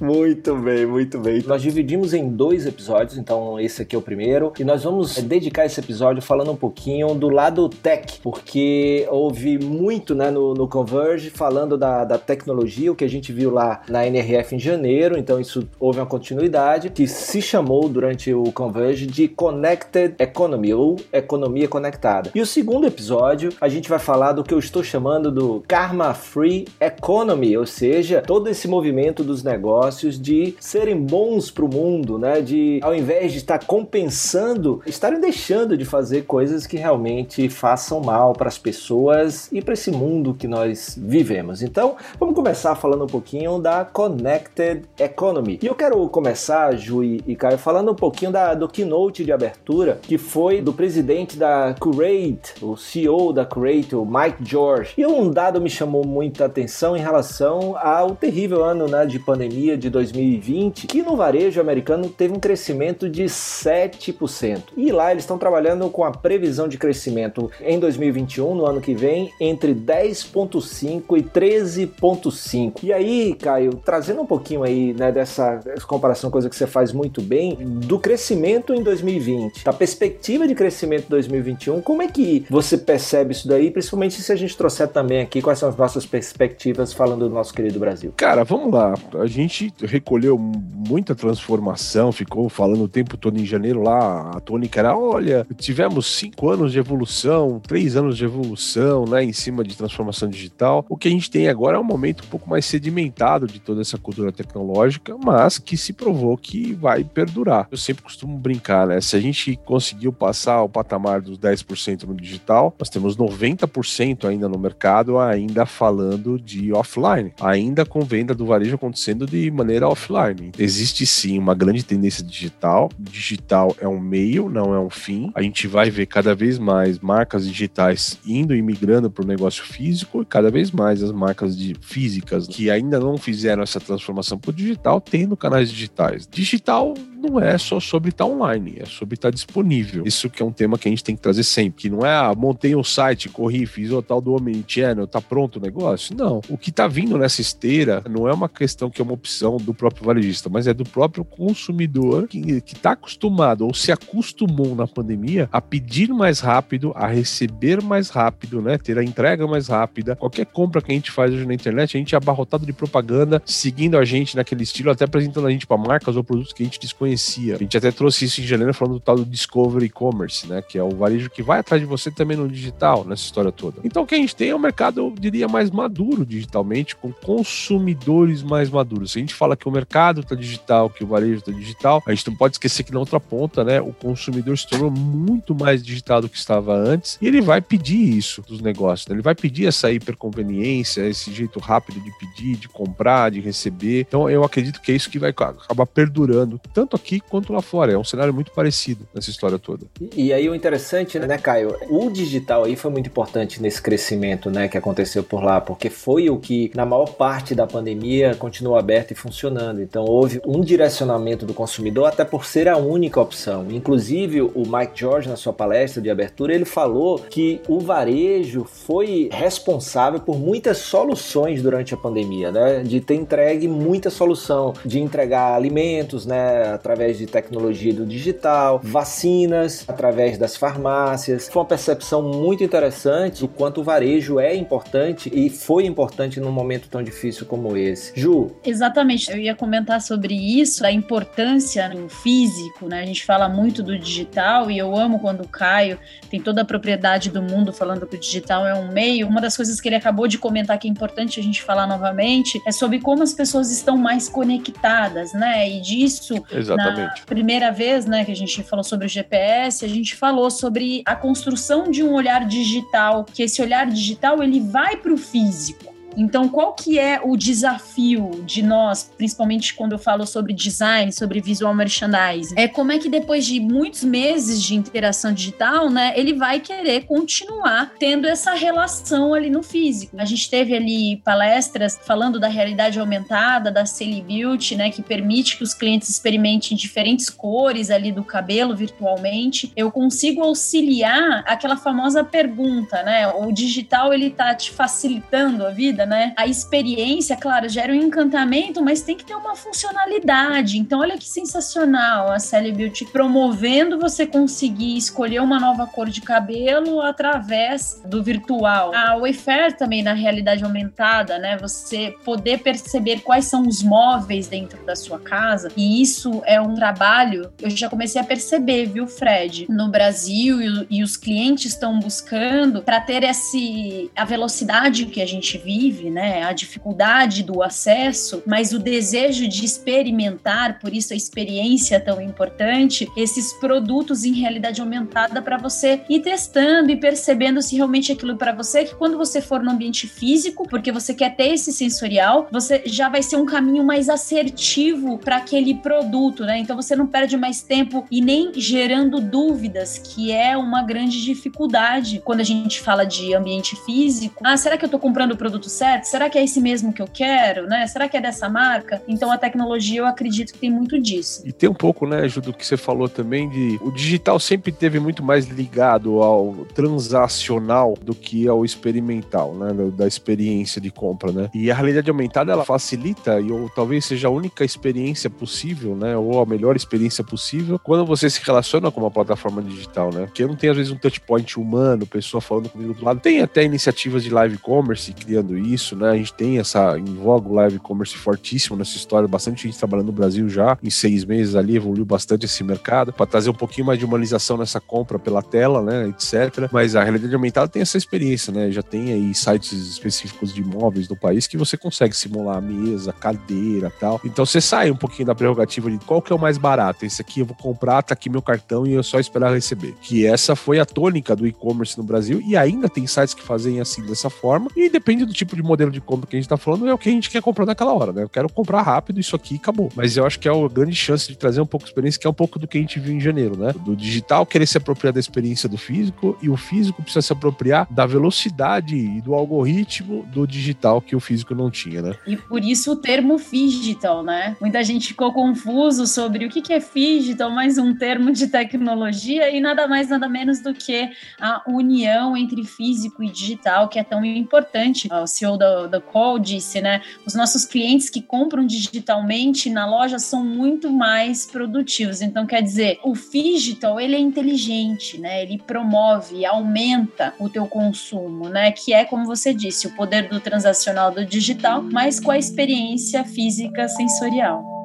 muito 0.00 0.56
bem, 0.56 0.86
muito 0.86 1.18
bem. 1.18 1.42
Nós 1.46 1.60
dividimos 1.60 2.14
em 2.14 2.30
dois 2.30 2.66
episódios, 2.66 3.18
então 3.18 3.60
esse 3.60 3.82
aqui 3.82 3.94
é 3.94 3.98
o 3.98 4.02
primeiro, 4.02 4.54
e 4.58 4.64
nós 4.64 4.84
vamos 4.84 5.16
dedicar 5.16 5.66
esse 5.66 5.80
episódio 5.80 6.22
falando 6.22 6.50
um 6.50 6.56
pouquinho 6.56 7.14
do 7.14 7.28
lado 7.28 7.68
tech, 7.68 8.20
porque 8.22 9.06
houve 9.10 9.58
muito, 9.58 10.14
né, 10.14 10.30
no 10.30 10.45
no, 10.54 10.68
Converge 10.68 11.30
falando 11.30 11.78
da, 11.78 12.04
da 12.04 12.18
tecnologia, 12.18 12.92
o 12.92 12.94
que 12.94 13.04
a 13.04 13.08
gente 13.08 13.32
viu 13.32 13.50
lá 13.50 13.82
na 13.88 14.06
NRF 14.06 14.56
em 14.56 14.58
janeiro, 14.58 15.18
então 15.18 15.40
isso 15.40 15.66
houve 15.78 15.98
uma 16.00 16.06
continuidade, 16.06 16.90
que 16.90 17.06
se 17.06 17.40
chamou 17.40 17.88
durante 17.88 18.32
o 18.34 18.52
Converge 18.52 19.06
de 19.06 19.28
Connected 19.28 20.14
Economy, 20.18 20.74
ou 20.74 20.96
Economia 21.12 21.68
Conectada. 21.68 22.30
E 22.34 22.40
o 22.40 22.46
segundo 22.46 22.86
episódio, 22.86 23.50
a 23.60 23.68
gente 23.68 23.88
vai 23.88 23.98
falar 23.98 24.32
do 24.32 24.44
que 24.44 24.52
eu 24.52 24.58
estou 24.58 24.82
chamando 24.82 25.30
do 25.30 25.62
Karma 25.66 26.12
Free 26.14 26.66
Economy, 26.80 27.56
ou 27.56 27.66
seja, 27.66 28.20
todo 28.20 28.48
esse 28.48 28.68
movimento 28.68 29.24
dos 29.24 29.42
negócios 29.42 30.20
de 30.20 30.54
serem 30.60 30.96
bons 30.96 31.50
para 31.50 31.64
o 31.64 31.72
mundo, 31.72 32.18
né? 32.18 32.40
De 32.40 32.80
ao 32.82 32.94
invés 32.94 33.32
de 33.32 33.38
estar 33.38 33.64
compensando, 33.64 34.82
estarem 34.86 35.20
deixando 35.20 35.76
de 35.76 35.84
fazer 35.84 36.22
coisas 36.22 36.66
que 36.66 36.76
realmente 36.76 37.48
façam 37.48 38.00
mal 38.00 38.32
para 38.32 38.48
as 38.48 38.58
pessoas 38.58 39.48
e 39.52 39.62
para 39.62 39.74
esse 39.74 39.90
mundo 39.90 40.34
que 40.36 40.46
nós 40.46 40.98
vivemos. 41.00 41.62
Então, 41.62 41.96
vamos 42.18 42.34
começar 42.34 42.74
falando 42.74 43.04
um 43.04 43.08
pouquinho 43.08 43.58
da 43.58 43.84
Connected 43.84 44.82
Economy. 44.98 45.58
E 45.62 45.66
eu 45.66 45.74
quero 45.74 46.08
começar, 46.08 46.76
Ju 46.76 47.02
e 47.04 47.36
Caio, 47.36 47.58
falando 47.58 47.92
um 47.92 47.94
pouquinho 47.94 48.30
da, 48.30 48.54
do 48.54 48.68
keynote 48.68 49.24
de 49.24 49.32
abertura, 49.32 49.98
que 50.02 50.18
foi 50.18 50.60
do 50.60 50.72
presidente 50.72 51.38
da 51.38 51.74
Curate, 51.78 52.54
o 52.62 52.76
CEO 52.76 53.32
da 53.32 53.44
Curate, 53.44 53.94
o 53.94 54.04
Mike 54.04 54.44
George. 54.44 54.92
E 54.96 55.06
um 55.06 55.30
dado 55.30 55.60
me 55.60 55.70
chamou 55.70 56.04
muita 56.06 56.44
atenção 56.44 56.96
em 56.96 57.00
relação 57.00 57.76
ao 57.76 58.14
terrível 58.14 58.64
ano 58.64 58.86
né, 58.86 59.06
de 59.06 59.18
pandemia 59.18 59.76
de 59.76 59.90
2020, 59.90 60.86
que 60.86 61.02
no 61.02 61.16
varejo 61.16 61.60
americano 61.60 62.08
teve 62.08 62.34
um 62.34 62.40
crescimento 62.40 63.08
de 63.08 63.24
7%. 63.24 64.62
E 64.76 64.92
lá 64.92 65.10
eles 65.10 65.24
estão 65.24 65.38
trabalhando 65.38 65.88
com 65.90 66.04
a 66.04 66.10
previsão 66.10 66.68
de 66.68 66.78
crescimento 66.78 67.50
em 67.60 67.78
2021, 67.78 68.54
no 68.54 68.66
ano 68.66 68.80
que 68.80 68.94
vem, 68.94 69.32
entre 69.40 69.74
10 69.74 70.15
10.5 70.24 71.18
e 71.18 71.22
13.5. 71.22 72.82
E 72.82 72.92
aí, 72.92 73.34
Caio, 73.34 73.74
trazendo 73.84 74.22
um 74.22 74.26
pouquinho 74.26 74.62
aí, 74.62 74.94
né, 74.94 75.12
dessa 75.12 75.60
comparação, 75.86 76.30
coisa 76.30 76.48
que 76.48 76.56
você 76.56 76.66
faz 76.66 76.92
muito 76.92 77.20
bem, 77.20 77.56
do 77.56 77.98
crescimento 77.98 78.74
em 78.74 78.82
2020, 78.82 79.64
da 79.64 79.72
perspectiva 79.72 80.48
de 80.48 80.54
crescimento 80.54 81.06
em 81.06 81.10
2021, 81.10 81.80
como 81.82 82.02
é 82.02 82.08
que 82.08 82.46
você 82.48 82.78
percebe 82.78 83.32
isso 83.32 83.46
daí, 83.46 83.70
principalmente 83.70 84.20
se 84.20 84.32
a 84.32 84.36
gente 84.36 84.56
trouxer 84.56 84.88
também 84.88 85.20
aqui 85.20 85.42
quais 85.42 85.58
são 85.58 85.68
as 85.68 85.76
nossas 85.76 86.06
perspectivas 86.06 86.92
falando 86.92 87.28
do 87.28 87.34
nosso 87.34 87.52
querido 87.52 87.78
Brasil? 87.78 88.12
Cara, 88.16 88.44
vamos 88.44 88.72
lá. 88.72 88.94
A 89.14 89.26
gente 89.26 89.72
recolheu 89.82 90.38
muita 90.38 91.14
transformação, 91.14 92.12
ficou 92.12 92.48
falando 92.48 92.84
o 92.84 92.88
tempo 92.88 93.16
todo 93.16 93.38
em 93.38 93.44
janeiro 93.44 93.82
lá, 93.82 94.30
a 94.34 94.40
tônica 94.40 94.78
era, 94.78 94.96
olha, 94.96 95.46
tivemos 95.56 96.06
cinco 96.06 96.50
anos 96.50 96.72
de 96.72 96.78
evolução, 96.78 97.60
três 97.60 97.96
anos 97.96 98.16
de 98.16 98.24
evolução, 98.24 99.04
né, 99.04 99.24
em 99.24 99.32
cima 99.32 99.64
de 99.64 99.76
transformação 99.76 100.05
transformação 100.06 100.28
digital. 100.28 100.84
O 100.88 100.96
que 100.96 101.08
a 101.08 101.10
gente 101.10 101.30
tem 101.30 101.48
agora 101.48 101.76
é 101.76 101.80
um 101.80 101.84
momento 101.84 102.24
um 102.24 102.28
pouco 102.28 102.48
mais 102.48 102.64
sedimentado 102.64 103.46
de 103.46 103.58
toda 103.58 103.80
essa 103.80 103.98
cultura 103.98 104.32
tecnológica, 104.32 105.16
mas 105.22 105.58
que 105.58 105.76
se 105.76 105.92
provou 105.92 106.36
que 106.36 106.74
vai 106.74 107.04
perdurar. 107.04 107.68
Eu 107.70 107.78
sempre 107.78 108.02
costumo 108.02 108.38
brincar, 108.38 108.86
né? 108.86 109.00
Se 109.00 109.16
a 109.16 109.20
gente 109.20 109.58
conseguiu 109.64 110.12
passar 110.12 110.62
o 110.62 110.68
patamar 110.68 111.20
dos 111.20 111.38
10% 111.38 112.04
no 112.04 112.14
digital, 112.14 112.74
nós 112.78 112.88
temos 112.88 113.16
90% 113.16 114.28
ainda 114.28 114.48
no 114.48 114.58
mercado, 114.58 115.18
ainda 115.18 115.66
falando 115.66 116.38
de 116.38 116.72
offline, 116.72 117.32
ainda 117.40 117.84
com 117.84 118.00
venda 118.00 118.34
do 118.34 118.46
varejo 118.46 118.74
acontecendo 118.74 119.26
de 119.26 119.50
maneira 119.50 119.88
offline. 119.88 120.52
Existe 120.58 121.06
sim 121.06 121.38
uma 121.38 121.54
grande 121.54 121.84
tendência 121.84 122.22
digital. 122.24 122.90
Digital 122.98 123.74
é 123.80 123.88
um 123.88 124.00
meio, 124.00 124.48
não 124.48 124.74
é 124.74 124.80
um 124.80 124.90
fim. 124.90 125.30
A 125.34 125.42
gente 125.42 125.66
vai 125.66 125.90
ver 125.90 126.06
cada 126.06 126.34
vez 126.34 126.58
mais 126.58 126.98
marcas 126.98 127.46
digitais 127.46 128.18
indo 128.26 128.54
e 128.54 128.62
migrando 128.62 129.10
para 129.10 129.24
o 129.24 129.26
negócio 129.26 129.64
físico 129.64 129.95
e 130.02 130.24
cada 130.24 130.50
vez 130.50 130.70
mais 130.70 131.02
as 131.02 131.12
marcas 131.12 131.56
de 131.56 131.74
físicas 131.80 132.46
que 132.46 132.70
ainda 132.70 132.98
não 132.98 133.16
fizeram 133.16 133.62
essa 133.62 133.80
transformação 133.80 134.38
para 134.38 134.50
o 134.50 134.54
digital 134.54 135.00
tendo 135.00 135.36
canais 135.36 135.70
digitais. 135.70 136.28
Digital 136.30 136.94
não 137.30 137.40
é 137.40 137.58
só 137.58 137.80
sobre 137.80 138.10
estar 138.10 138.24
online, 138.24 138.76
é 138.78 138.84
sobre 138.84 139.14
estar 139.14 139.30
disponível. 139.30 140.06
Isso 140.06 140.30
que 140.30 140.42
é 140.42 140.46
um 140.46 140.52
tema 140.52 140.78
que 140.78 140.88
a 140.88 140.90
gente 140.90 141.04
tem 141.04 141.16
que 141.16 141.22
trazer 141.22 141.44
sempre, 141.44 141.82
que 141.82 141.90
não 141.90 142.04
é, 142.04 142.14
ah, 142.14 142.34
montei 142.36 142.74
um 142.74 142.84
site, 142.84 143.28
corri, 143.28 143.66
fiz 143.66 143.90
o 143.90 144.02
tal 144.02 144.20
do 144.20 144.34
Omnichannel, 144.34 145.06
tá 145.06 145.20
pronto 145.20 145.56
o 145.56 145.60
negócio. 145.60 146.16
Não. 146.16 146.40
O 146.48 146.56
que 146.56 146.70
tá 146.70 146.86
vindo 146.86 147.18
nessa 147.18 147.40
esteira 147.40 148.02
não 148.08 148.28
é 148.28 148.32
uma 148.32 148.48
questão 148.48 148.90
que 148.90 149.00
é 149.00 149.04
uma 149.04 149.14
opção 149.14 149.56
do 149.56 149.74
próprio 149.74 150.04
varejista, 150.04 150.48
mas 150.48 150.66
é 150.66 150.74
do 150.74 150.84
próprio 150.84 151.24
consumidor 151.24 152.28
que, 152.28 152.60
que 152.60 152.74
tá 152.74 152.92
acostumado 152.92 153.66
ou 153.66 153.74
se 153.74 153.90
acostumou 153.90 154.74
na 154.74 154.86
pandemia 154.86 155.48
a 155.52 155.60
pedir 155.60 156.08
mais 156.08 156.40
rápido, 156.40 156.92
a 156.94 157.06
receber 157.06 157.82
mais 157.82 158.10
rápido, 158.10 158.62
né? 158.62 158.78
Ter 158.78 158.98
a 158.98 159.04
entrega 159.04 159.46
mais 159.46 159.68
rápida. 159.68 160.16
Qualquer 160.16 160.46
compra 160.46 160.80
que 160.80 160.92
a 160.92 160.94
gente 160.94 161.10
faz 161.10 161.32
hoje 161.32 161.46
na 161.46 161.54
internet, 161.54 161.96
a 161.96 161.98
gente 161.98 162.14
é 162.14 162.18
abarrotado 162.18 162.64
de 162.64 162.72
propaganda, 162.72 163.42
seguindo 163.44 163.98
a 163.98 164.04
gente 164.04 164.36
naquele 164.36 164.62
estilo, 164.62 164.90
até 164.90 165.04
apresentando 165.04 165.46
a 165.46 165.50
gente 165.50 165.66
para 165.66 165.76
marcas 165.76 166.16
ou 166.16 166.24
produtos 166.24 166.52
que 166.52 166.62
a 166.62 166.66
gente 166.66 166.80
desconhece 166.80 167.15
conhecia. 167.16 167.56
A 167.56 167.58
gente 167.58 167.76
até 167.76 167.90
trouxe 167.90 168.26
isso 168.26 168.40
em 168.40 168.44
janeiro 168.44 168.72
falando 168.74 168.94
do 168.94 169.00
tal 169.00 169.16
do 169.16 169.24
Discovery 169.24 169.88
Commerce, 169.88 170.46
né? 170.46 170.62
Que 170.62 170.78
é 170.78 170.82
o 170.82 170.90
varejo 170.90 171.30
que 171.30 171.42
vai 171.42 171.60
atrás 171.60 171.80
de 171.80 171.86
você 171.86 172.10
também 172.10 172.36
no 172.36 172.48
digital, 172.48 173.04
nessa 173.04 173.22
história 173.22 173.50
toda. 173.50 173.80
Então 173.82 174.02
o 174.02 174.06
que 174.06 174.14
a 174.14 174.18
gente 174.18 174.36
tem 174.36 174.50
é 174.50 174.54
um 174.54 174.58
mercado, 174.58 175.00
eu 175.00 175.14
diria, 175.18 175.48
mais 175.48 175.70
maduro 175.70 176.24
digitalmente, 176.24 176.94
com 176.94 177.10
consumidores 177.10 178.42
mais 178.42 178.68
maduros. 178.68 179.12
Se 179.12 179.18
a 179.18 179.20
gente 179.20 179.34
fala 179.34 179.56
que 179.56 179.68
o 179.68 179.72
mercado 179.72 180.20
está 180.20 180.34
digital, 180.34 180.90
que 180.90 181.02
o 181.02 181.06
varejo 181.06 181.38
está 181.38 181.52
digital, 181.52 182.02
a 182.06 182.14
gente 182.14 182.28
não 182.28 182.36
pode 182.36 182.54
esquecer 182.54 182.82
que 182.82 182.92
na 182.92 183.00
outra 183.00 183.18
ponta, 183.18 183.64
né? 183.64 183.80
O 183.80 183.92
consumidor 183.92 184.56
se 184.58 184.68
tornou 184.68 184.90
muito 184.90 185.54
mais 185.54 185.82
digital 185.82 186.20
do 186.20 186.28
que 186.28 186.36
estava 186.36 186.74
antes 186.74 187.18
e 187.20 187.26
ele 187.26 187.40
vai 187.40 187.60
pedir 187.60 188.16
isso 188.16 188.42
dos 188.42 188.60
negócios. 188.60 189.08
Né? 189.08 189.14
Ele 189.14 189.22
vai 189.22 189.34
pedir 189.34 189.66
essa 189.66 189.90
hiperconveniência, 189.90 191.06
esse 191.08 191.32
jeito 191.32 191.58
rápido 191.58 192.00
de 192.00 192.10
pedir, 192.18 192.56
de 192.56 192.68
comprar, 192.68 193.30
de 193.30 193.40
receber. 193.40 194.00
Então 194.00 194.28
eu 194.28 194.44
acredito 194.44 194.80
que 194.80 194.92
é 194.92 194.94
isso 194.94 195.10
que 195.10 195.18
vai 195.18 195.30
acabar 195.30 195.86
perdurando, 195.86 196.60
tanto 196.74 196.96
aqui 196.96 197.05
quanto 197.28 197.52
lá 197.52 197.62
fora. 197.62 197.92
É 197.92 197.98
um 197.98 198.04
cenário 198.04 198.32
muito 198.32 198.50
parecido 198.50 199.06
nessa 199.14 199.30
história 199.30 199.58
toda. 199.58 199.86
E, 200.00 200.26
e 200.26 200.32
aí 200.32 200.48
o 200.48 200.54
interessante, 200.54 201.18
né, 201.18 201.38
Caio? 201.38 201.76
O 201.88 202.10
digital 202.10 202.64
aí 202.64 202.76
foi 202.76 202.90
muito 202.90 203.06
importante 203.08 203.60
nesse 203.62 203.80
crescimento, 203.80 204.50
né, 204.50 204.68
que 204.68 204.76
aconteceu 204.76 205.22
por 205.22 205.42
lá, 205.42 205.60
porque 205.60 205.88
foi 205.90 206.28
o 206.28 206.38
que, 206.38 206.70
na 206.74 206.84
maior 206.84 207.06
parte 207.06 207.54
da 207.54 207.66
pandemia, 207.66 208.34
continuou 208.34 208.76
aberto 208.76 209.12
e 209.12 209.14
funcionando. 209.14 209.80
Então 209.80 210.04
houve 210.04 210.40
um 210.44 210.60
direcionamento 210.60 211.46
do 211.46 211.54
consumidor, 211.54 212.06
até 212.06 212.24
por 212.24 212.44
ser 212.44 212.68
a 212.68 212.76
única 212.76 213.20
opção. 213.20 213.66
Inclusive, 213.70 214.42
o 214.42 214.62
Mike 214.66 214.92
George, 214.94 215.28
na 215.28 215.36
sua 215.36 215.52
palestra 215.52 216.02
de 216.02 216.10
abertura, 216.10 216.54
ele 216.54 216.64
falou 216.64 217.18
que 217.18 217.60
o 217.68 217.80
varejo 217.80 218.64
foi 218.64 219.28
responsável 219.32 220.20
por 220.20 220.38
muitas 220.38 220.78
soluções 220.78 221.62
durante 221.62 221.94
a 221.94 221.96
pandemia, 221.96 222.50
né? 222.50 222.82
De 222.82 223.00
ter 223.00 223.14
entregue 223.14 223.68
muita 223.68 224.10
solução, 224.10 224.74
de 224.84 225.00
entregar 225.00 225.54
alimentos, 225.54 226.26
né? 226.26 226.78
Através 226.86 227.18
de 227.18 227.26
tecnologia 227.26 227.92
do 227.92 228.06
digital, 228.06 228.80
vacinas 228.82 229.84
através 229.88 230.38
das 230.38 230.56
farmácias. 230.56 231.48
Foi 231.48 231.60
uma 231.60 231.68
percepção 231.68 232.22
muito 232.22 232.62
interessante 232.62 233.40
do 233.40 233.48
quanto 233.48 233.80
o 233.80 233.84
varejo 233.84 234.38
é 234.38 234.54
importante 234.54 235.28
e 235.34 235.50
foi 235.50 235.84
importante 235.84 236.38
num 236.38 236.52
momento 236.52 236.88
tão 236.88 237.02
difícil 237.02 237.44
como 237.44 237.76
esse. 237.76 238.12
Ju. 238.14 238.52
Exatamente, 238.64 239.30
eu 239.30 239.38
ia 239.38 239.54
comentar 239.54 240.00
sobre 240.00 240.34
isso, 240.34 240.86
a 240.86 240.92
importância 240.92 241.88
do 241.88 242.08
físico, 242.08 242.86
né? 242.88 243.02
A 243.02 243.06
gente 243.06 243.24
fala 243.24 243.48
muito 243.48 243.82
do 243.82 243.98
digital 243.98 244.70
e 244.70 244.78
eu 244.78 244.96
amo 244.96 245.18
quando 245.18 245.40
o 245.40 245.48
Caio 245.48 245.98
tem 246.30 246.40
toda 246.40 246.62
a 246.62 246.64
propriedade 246.64 247.30
do 247.30 247.42
mundo 247.42 247.72
falando 247.72 248.06
que 248.06 248.14
o 248.14 248.20
digital 248.20 248.64
é 248.64 248.74
um 248.74 248.92
meio. 248.92 249.26
Uma 249.26 249.40
das 249.40 249.56
coisas 249.56 249.80
que 249.80 249.88
ele 249.88 249.96
acabou 249.96 250.28
de 250.28 250.38
comentar 250.38 250.78
que 250.78 250.86
é 250.86 250.90
importante 250.90 251.40
a 251.40 251.42
gente 251.42 251.62
falar 251.62 251.86
novamente 251.86 252.62
é 252.64 252.70
sobre 252.70 253.00
como 253.00 253.24
as 253.24 253.34
pessoas 253.34 253.72
estão 253.72 253.96
mais 253.96 254.28
conectadas, 254.28 255.32
né? 255.32 255.68
E 255.68 255.80
disso 255.80 256.34
Exatamente. 256.80 257.20
Na 257.20 257.26
primeira 257.26 257.70
vez, 257.70 258.06
né, 258.06 258.24
que 258.24 258.32
a 258.32 258.36
gente 258.36 258.62
falou 258.62 258.84
sobre 258.84 259.06
o 259.06 259.08
GPS, 259.08 259.84
a 259.84 259.88
gente 259.88 260.14
falou 260.14 260.50
sobre 260.50 261.02
a 261.04 261.16
construção 261.16 261.90
de 261.90 262.02
um 262.02 262.14
olhar 262.14 262.46
digital, 262.46 263.24
que 263.24 263.42
esse 263.42 263.60
olhar 263.62 263.86
digital 263.86 264.42
ele 264.42 264.60
vai 264.60 264.96
para 264.96 265.12
o 265.12 265.16
físico. 265.16 265.95
Então, 266.16 266.48
qual 266.48 266.74
que 266.74 266.98
é 266.98 267.20
o 267.22 267.36
desafio 267.36 268.42
de 268.44 268.62
nós, 268.62 269.10
principalmente 269.16 269.74
quando 269.74 269.92
eu 269.92 269.98
falo 269.98 270.26
sobre 270.26 270.52
design, 270.52 271.12
sobre 271.12 271.40
visual 271.40 271.74
merchandising? 271.74 272.54
É 272.56 272.66
como 272.66 272.92
é 272.92 272.98
que 272.98 273.08
depois 273.08 273.44
de 273.44 273.60
muitos 273.60 274.02
meses 274.02 274.62
de 274.62 274.74
interação 274.74 275.32
digital, 275.32 275.90
né, 275.90 276.12
ele 276.16 276.32
vai 276.32 276.60
querer 276.60 277.04
continuar 277.04 277.92
tendo 277.98 278.26
essa 278.26 278.54
relação 278.54 279.34
ali 279.34 279.50
no 279.50 279.62
físico. 279.62 280.16
A 280.18 280.24
gente 280.24 280.48
teve 280.48 280.74
ali 280.74 281.16
palestras 281.18 281.98
falando 282.04 282.40
da 282.40 282.48
realidade 282.48 282.98
aumentada, 282.98 283.70
da 283.70 283.84
Celi 283.84 284.22
Beauty, 284.22 284.76
né, 284.76 284.90
que 284.90 285.02
permite 285.02 285.56
que 285.56 285.62
os 285.62 285.74
clientes 285.74 286.08
experimentem 286.08 286.76
diferentes 286.76 287.28
cores 287.28 287.90
ali 287.90 288.10
do 288.10 288.24
cabelo 288.24 288.74
virtualmente. 288.74 289.72
Eu 289.76 289.90
consigo 289.90 290.42
auxiliar 290.42 291.44
aquela 291.46 291.76
famosa 291.76 292.24
pergunta, 292.24 293.02
né? 293.02 293.26
O 293.28 293.52
digital 293.52 294.12
ele 294.12 294.30
tá 294.30 294.54
te 294.54 294.70
facilitando 294.70 295.66
a 295.66 295.70
vida, 295.70 296.05
né? 296.06 296.32
A 296.36 296.46
experiência, 296.46 297.36
claro, 297.36 297.68
gera 297.68 297.92
um 297.92 297.96
encantamento, 297.96 298.82
mas 298.82 299.02
tem 299.02 299.16
que 299.16 299.24
ter 299.24 299.34
uma 299.34 299.54
funcionalidade. 299.54 300.78
Então, 300.78 301.00
olha 301.00 301.18
que 301.18 301.28
sensacional 301.28 302.30
a 302.30 302.38
Sally 302.38 302.72
Beauty 302.72 303.06
promovendo 303.06 303.98
você 303.98 304.26
conseguir 304.26 304.96
escolher 304.96 305.40
uma 305.40 305.58
nova 305.58 305.86
cor 305.86 306.08
de 306.08 306.20
cabelo 306.20 307.00
através 307.00 308.00
do 308.04 308.22
virtual. 308.22 308.94
A 308.94 309.16
Wayfair 309.16 309.76
também 309.76 310.02
na 310.02 310.12
realidade 310.12 310.64
aumentada, 310.64 311.38
né? 311.38 311.56
Você 311.58 312.14
poder 312.24 312.58
perceber 312.58 313.20
quais 313.20 313.46
são 313.46 313.66
os 313.66 313.82
móveis 313.82 314.48
dentro 314.48 314.84
da 314.84 314.94
sua 314.94 315.18
casa. 315.18 315.70
E 315.76 316.00
isso 316.00 316.42
é 316.44 316.60
um 316.60 316.74
trabalho, 316.74 317.52
eu 317.60 317.70
já 317.70 317.88
comecei 317.88 318.20
a 318.20 318.24
perceber, 318.24 318.86
viu, 318.86 319.06
Fred? 319.06 319.66
No 319.68 319.88
Brasil 319.88 320.60
e, 320.60 320.86
e 320.98 321.02
os 321.02 321.16
clientes 321.16 321.72
estão 321.72 321.98
buscando 321.98 322.82
para 322.82 323.00
ter 323.00 323.22
esse 323.24 324.10
a 324.14 324.24
velocidade 324.24 325.06
que 325.06 325.20
a 325.20 325.26
gente 325.26 325.58
vive 325.58 325.95
né? 326.04 326.44
A 326.44 326.52
dificuldade 326.52 327.42
do 327.42 327.62
acesso, 327.62 328.42
mas 328.46 328.72
o 328.72 328.78
desejo 328.78 329.48
de 329.48 329.64
experimentar, 329.64 330.78
por 330.78 330.94
isso 330.94 331.12
a 331.12 331.16
experiência 331.16 331.96
é 331.96 332.00
tão 332.00 332.20
importante, 332.20 333.08
esses 333.16 333.52
produtos 333.54 334.24
em 334.24 334.32
realidade 334.32 334.80
aumentada 334.80 335.40
para 335.42 335.56
você 335.56 336.02
ir 336.08 336.20
testando 336.20 336.90
e 336.90 336.96
percebendo 336.96 337.62
se 337.62 337.76
realmente 337.76 338.12
aquilo 338.12 338.32
é 338.32 338.36
para 338.36 338.52
você, 338.52 338.84
que 338.84 338.94
quando 338.94 339.16
você 339.16 339.40
for 339.40 339.62
no 339.62 339.70
ambiente 339.70 340.06
físico, 340.06 340.66
porque 340.68 340.92
você 340.92 341.14
quer 341.14 341.34
ter 341.34 341.54
esse 341.54 341.72
sensorial, 341.72 342.48
você 342.50 342.82
já 342.86 343.08
vai 343.08 343.22
ser 343.22 343.36
um 343.36 343.46
caminho 343.46 343.84
mais 343.84 344.08
assertivo 344.08 345.18
para 345.18 345.36
aquele 345.36 345.74
produto, 345.74 346.44
né? 346.44 346.58
Então 346.58 346.76
você 346.76 346.94
não 346.94 347.06
perde 347.06 347.36
mais 347.36 347.62
tempo 347.62 348.06
e 348.10 348.20
nem 348.20 348.52
gerando 348.54 349.20
dúvidas, 349.20 349.98
que 349.98 350.32
é 350.32 350.56
uma 350.56 350.82
grande 350.82 351.22
dificuldade 351.22 352.20
quando 352.24 352.40
a 352.40 352.44
gente 352.44 352.80
fala 352.80 353.04
de 353.04 353.34
ambiente 353.34 353.76
físico. 353.84 354.42
Ah, 354.44 354.56
será 354.56 354.76
que 354.76 354.84
eu 354.84 354.88
estou 354.88 355.00
comprando 355.00 355.32
o 355.32 355.36
produto 355.36 355.68
certo? 355.76 356.04
Será 356.04 356.30
que 356.30 356.38
é 356.38 356.44
esse 356.44 356.60
mesmo 356.60 356.92
que 356.92 357.02
eu 357.02 357.08
quero, 357.12 357.66
né? 357.66 357.86
Será 357.86 358.08
que 358.08 358.16
é 358.16 358.20
dessa 358.20 358.48
marca? 358.48 359.02
Então 359.06 359.30
a 359.30 359.38
tecnologia 359.38 360.00
eu 360.00 360.06
acredito 360.06 360.52
que 360.52 360.58
tem 360.58 360.70
muito 360.70 361.00
disso. 361.00 361.42
E 361.44 361.52
tem 361.52 361.68
um 361.68 361.74
pouco, 361.74 362.06
né, 362.06 362.26
Ju, 362.28 362.40
do 362.40 362.52
que 362.52 362.64
você 362.64 362.76
falou 362.76 363.08
também 363.08 363.48
de 363.48 363.78
o 363.82 363.90
digital 363.90 364.40
sempre 364.40 364.72
teve 364.72 364.98
muito 364.98 365.22
mais 365.22 365.46
ligado 365.46 366.22
ao 366.22 366.66
transacional 366.74 367.94
do 368.00 368.14
que 368.14 368.48
ao 368.48 368.64
experimental, 368.64 369.54
né, 369.54 369.72
da 369.96 370.06
experiência 370.06 370.80
de 370.80 370.90
compra, 370.90 371.30
né? 371.30 371.50
E 371.54 371.70
a 371.70 371.74
realidade 371.74 372.08
aumentada 372.08 372.52
ela 372.52 372.64
facilita 372.64 373.40
e 373.40 373.52
ou 373.52 373.68
talvez 373.68 374.04
seja 374.04 374.28
a 374.28 374.30
única 374.30 374.64
experiência 374.64 375.28
possível, 375.28 375.94
né, 375.94 376.16
ou 376.16 376.40
a 376.40 376.46
melhor 376.46 376.76
experiência 376.76 377.22
possível 377.22 377.78
quando 377.78 378.06
você 378.06 378.30
se 378.30 378.40
relaciona 378.44 378.90
com 378.90 379.00
uma 379.00 379.10
plataforma 379.10 379.62
digital, 379.62 380.12
né? 380.12 380.26
Porque 380.26 380.46
não 380.46 380.56
tem 380.56 380.70
às 380.70 380.76
vezes 380.76 380.92
um 380.92 380.96
touch 380.96 381.20
point 381.20 381.58
humano, 381.58 382.06
pessoa 382.06 382.40
falando 382.40 382.68
comigo 382.68 382.94
do 382.94 383.04
lado. 383.04 383.20
Tem 383.20 383.42
até 383.42 383.62
iniciativas 383.64 384.22
de 384.22 384.30
live 384.30 384.58
commerce 384.58 385.12
criando 385.12 385.58
isso, 385.72 385.96
né? 385.96 386.10
A 386.10 386.16
gente 386.16 386.32
tem 386.32 386.58
essa 386.58 386.98
em 386.98 387.14
voga 387.14 387.52
live 387.52 387.78
commerce 387.78 388.16
fortíssimo 388.16 388.76
nessa 388.76 388.96
história, 388.96 389.28
bastante 389.28 389.64
gente 389.64 389.78
trabalhando 389.78 390.06
no 390.06 390.12
Brasil 390.12 390.48
já, 390.48 390.78
em 390.82 390.90
seis 390.90 391.24
meses 391.24 391.54
ali, 391.54 391.76
evoluiu 391.76 392.04
bastante 392.04 392.46
esse 392.46 392.62
mercado, 392.64 393.12
para 393.12 393.26
trazer 393.26 393.50
um 393.50 393.54
pouquinho 393.54 393.86
mais 393.86 393.98
de 393.98 394.04
humanização 394.04 394.56
nessa 394.56 394.80
compra 394.80 395.18
pela 395.18 395.42
tela, 395.42 395.82
né, 395.82 396.08
etc. 396.08 396.68
Mas 396.72 396.96
a 396.96 397.02
realidade 397.02 397.34
aumentada 397.34 397.68
tem 397.68 397.82
essa 397.82 397.98
experiência, 397.98 398.52
né? 398.52 398.70
Já 398.70 398.82
tem 398.82 399.12
aí 399.12 399.34
sites 399.34 399.72
específicos 399.72 400.52
de 400.52 400.60
imóveis 400.60 401.08
do 401.08 401.16
país 401.16 401.46
que 401.46 401.56
você 401.56 401.76
consegue 401.76 402.16
simular 402.16 402.56
a 402.56 402.60
mesa, 402.60 403.12
cadeira 403.12 403.92
tal. 403.98 404.20
Então 404.24 404.44
você 404.44 404.60
sai 404.60 404.90
um 404.90 404.96
pouquinho 404.96 405.26
da 405.26 405.34
prerrogativa 405.34 405.90
de 405.90 405.98
qual 405.98 406.22
que 406.22 406.32
é 406.32 406.36
o 406.36 406.38
mais 406.38 406.58
barato. 406.58 407.04
Esse 407.04 407.22
aqui 407.22 407.40
eu 407.40 407.46
vou 407.46 407.56
comprar, 407.56 408.02
tá 408.02 408.14
aqui 408.14 408.28
meu 408.28 408.42
cartão 408.42 408.86
e 408.86 408.92
eu 408.92 409.02
só 409.02 409.18
esperar 409.18 409.52
receber. 409.52 409.94
Que 410.00 410.26
essa 410.26 410.54
foi 410.54 410.78
a 410.78 410.84
tônica 410.84 411.34
do 411.34 411.46
e-commerce 411.46 411.96
no 411.98 412.04
Brasil 412.04 412.40
e 412.44 412.56
ainda 412.56 412.88
tem 412.88 413.06
sites 413.06 413.34
que 413.34 413.42
fazem 413.42 413.80
assim 413.80 414.02
dessa 414.02 414.30
forma. 414.30 414.70
E 414.76 414.88
depende 414.88 415.24
do 415.24 415.32
tipo 415.32 415.55
de 415.56 415.62
modelo 415.62 415.90
de 415.90 416.00
compra 416.00 416.26
que 416.26 416.36
a 416.36 416.38
gente 416.38 416.48
tá 416.48 416.56
falando, 416.56 416.86
é 416.86 416.94
o 416.94 416.98
que 416.98 417.08
a 417.08 417.12
gente 417.12 417.30
quer 417.30 417.42
comprar 417.42 417.66
naquela 417.66 417.92
hora, 417.92 418.12
né? 418.12 418.22
Eu 418.22 418.28
quero 418.28 418.48
comprar 418.48 418.82
rápido 418.82 419.18
isso 419.18 419.34
aqui 419.34 419.56
acabou. 419.56 419.90
Mas 419.94 420.16
eu 420.16 420.24
acho 420.26 420.38
que 420.38 420.48
é 420.48 420.52
uma 420.52 420.68
grande 420.68 420.94
chance 420.94 421.28
de 421.28 421.36
trazer 421.36 421.60
um 421.60 421.66
pouco 421.66 421.84
de 421.84 421.90
experiência, 421.90 422.20
que 422.20 422.26
é 422.26 422.30
um 422.30 422.34
pouco 422.34 422.58
do 422.58 422.68
que 422.68 422.78
a 422.78 422.80
gente 422.80 423.00
viu 423.00 423.14
em 423.14 423.20
janeiro, 423.20 423.56
né? 423.56 423.72
Do 423.84 423.96
digital 423.96 424.46
querer 424.46 424.66
se 424.66 424.78
apropriar 424.78 425.12
da 425.12 425.20
experiência 425.20 425.68
do 425.68 425.76
físico 425.76 426.38
e 426.42 426.48
o 426.48 426.56
físico 426.56 427.02
precisa 427.02 427.22
se 427.22 427.32
apropriar 427.32 427.86
da 427.90 428.06
velocidade 428.06 428.96
e 428.96 429.20
do 429.20 429.34
algoritmo 429.34 430.24
do 430.32 430.46
digital 430.46 431.00
que 431.00 431.16
o 431.16 431.20
físico 431.20 431.54
não 431.54 431.70
tinha, 431.70 432.02
né? 432.02 432.14
E 432.26 432.36
por 432.36 432.62
isso 432.62 432.92
o 432.92 432.96
termo 432.96 433.36
digital, 433.36 434.22
né? 434.22 434.56
Muita 434.60 434.82
gente 434.84 435.08
ficou 435.08 435.32
confuso 435.32 436.06
sobre 436.06 436.46
o 436.46 436.50
que 436.50 436.72
é 436.72 436.78
digital, 436.78 437.50
mais 437.50 437.78
um 437.78 437.94
termo 437.94 438.32
de 438.32 438.48
tecnologia 438.48 439.50
e 439.50 439.60
nada 439.60 439.88
mais, 439.88 440.08
nada 440.08 440.28
menos 440.28 440.60
do 440.60 440.74
que 440.74 441.10
a 441.40 441.62
união 441.66 442.36
entre 442.36 442.64
físico 442.64 443.22
e 443.22 443.30
digital, 443.30 443.88
que 443.88 443.98
é 443.98 444.04
tão 444.04 444.24
importante. 444.24 445.08
O 445.10 445.26
CEO 445.46 445.56
da, 445.56 445.86
da 445.86 446.00
Call 446.00 446.38
disse, 446.38 446.80
né? 446.80 447.02
Os 447.26 447.34
nossos 447.34 447.64
clientes 447.64 448.10
que 448.10 448.20
compram 448.20 448.66
digitalmente 448.66 449.70
na 449.70 449.86
loja 449.86 450.18
são 450.18 450.44
muito 450.44 450.90
mais 450.90 451.46
produtivos. 451.46 452.20
Então, 452.20 452.46
quer 452.46 452.62
dizer, 452.62 452.98
o 453.04 453.14
digital, 453.14 454.00
ele 454.00 454.16
é 454.16 454.18
inteligente, 454.18 455.18
né? 455.18 455.42
Ele 455.42 455.58
promove, 455.58 456.44
aumenta 456.44 457.34
o 457.38 457.48
teu 457.48 457.66
consumo, 457.66 458.48
né? 458.48 458.72
Que 458.72 458.92
é, 458.92 459.04
como 459.04 459.24
você 459.24 459.54
disse, 459.54 459.86
o 459.86 459.94
poder 459.94 460.28
do 460.28 460.40
transacional 460.40 461.10
do 461.10 461.24
digital, 461.24 461.82
mas 461.82 462.18
com 462.18 462.30
a 462.30 462.38
experiência 462.38 463.24
física 463.24 463.88
sensorial. 463.88 464.75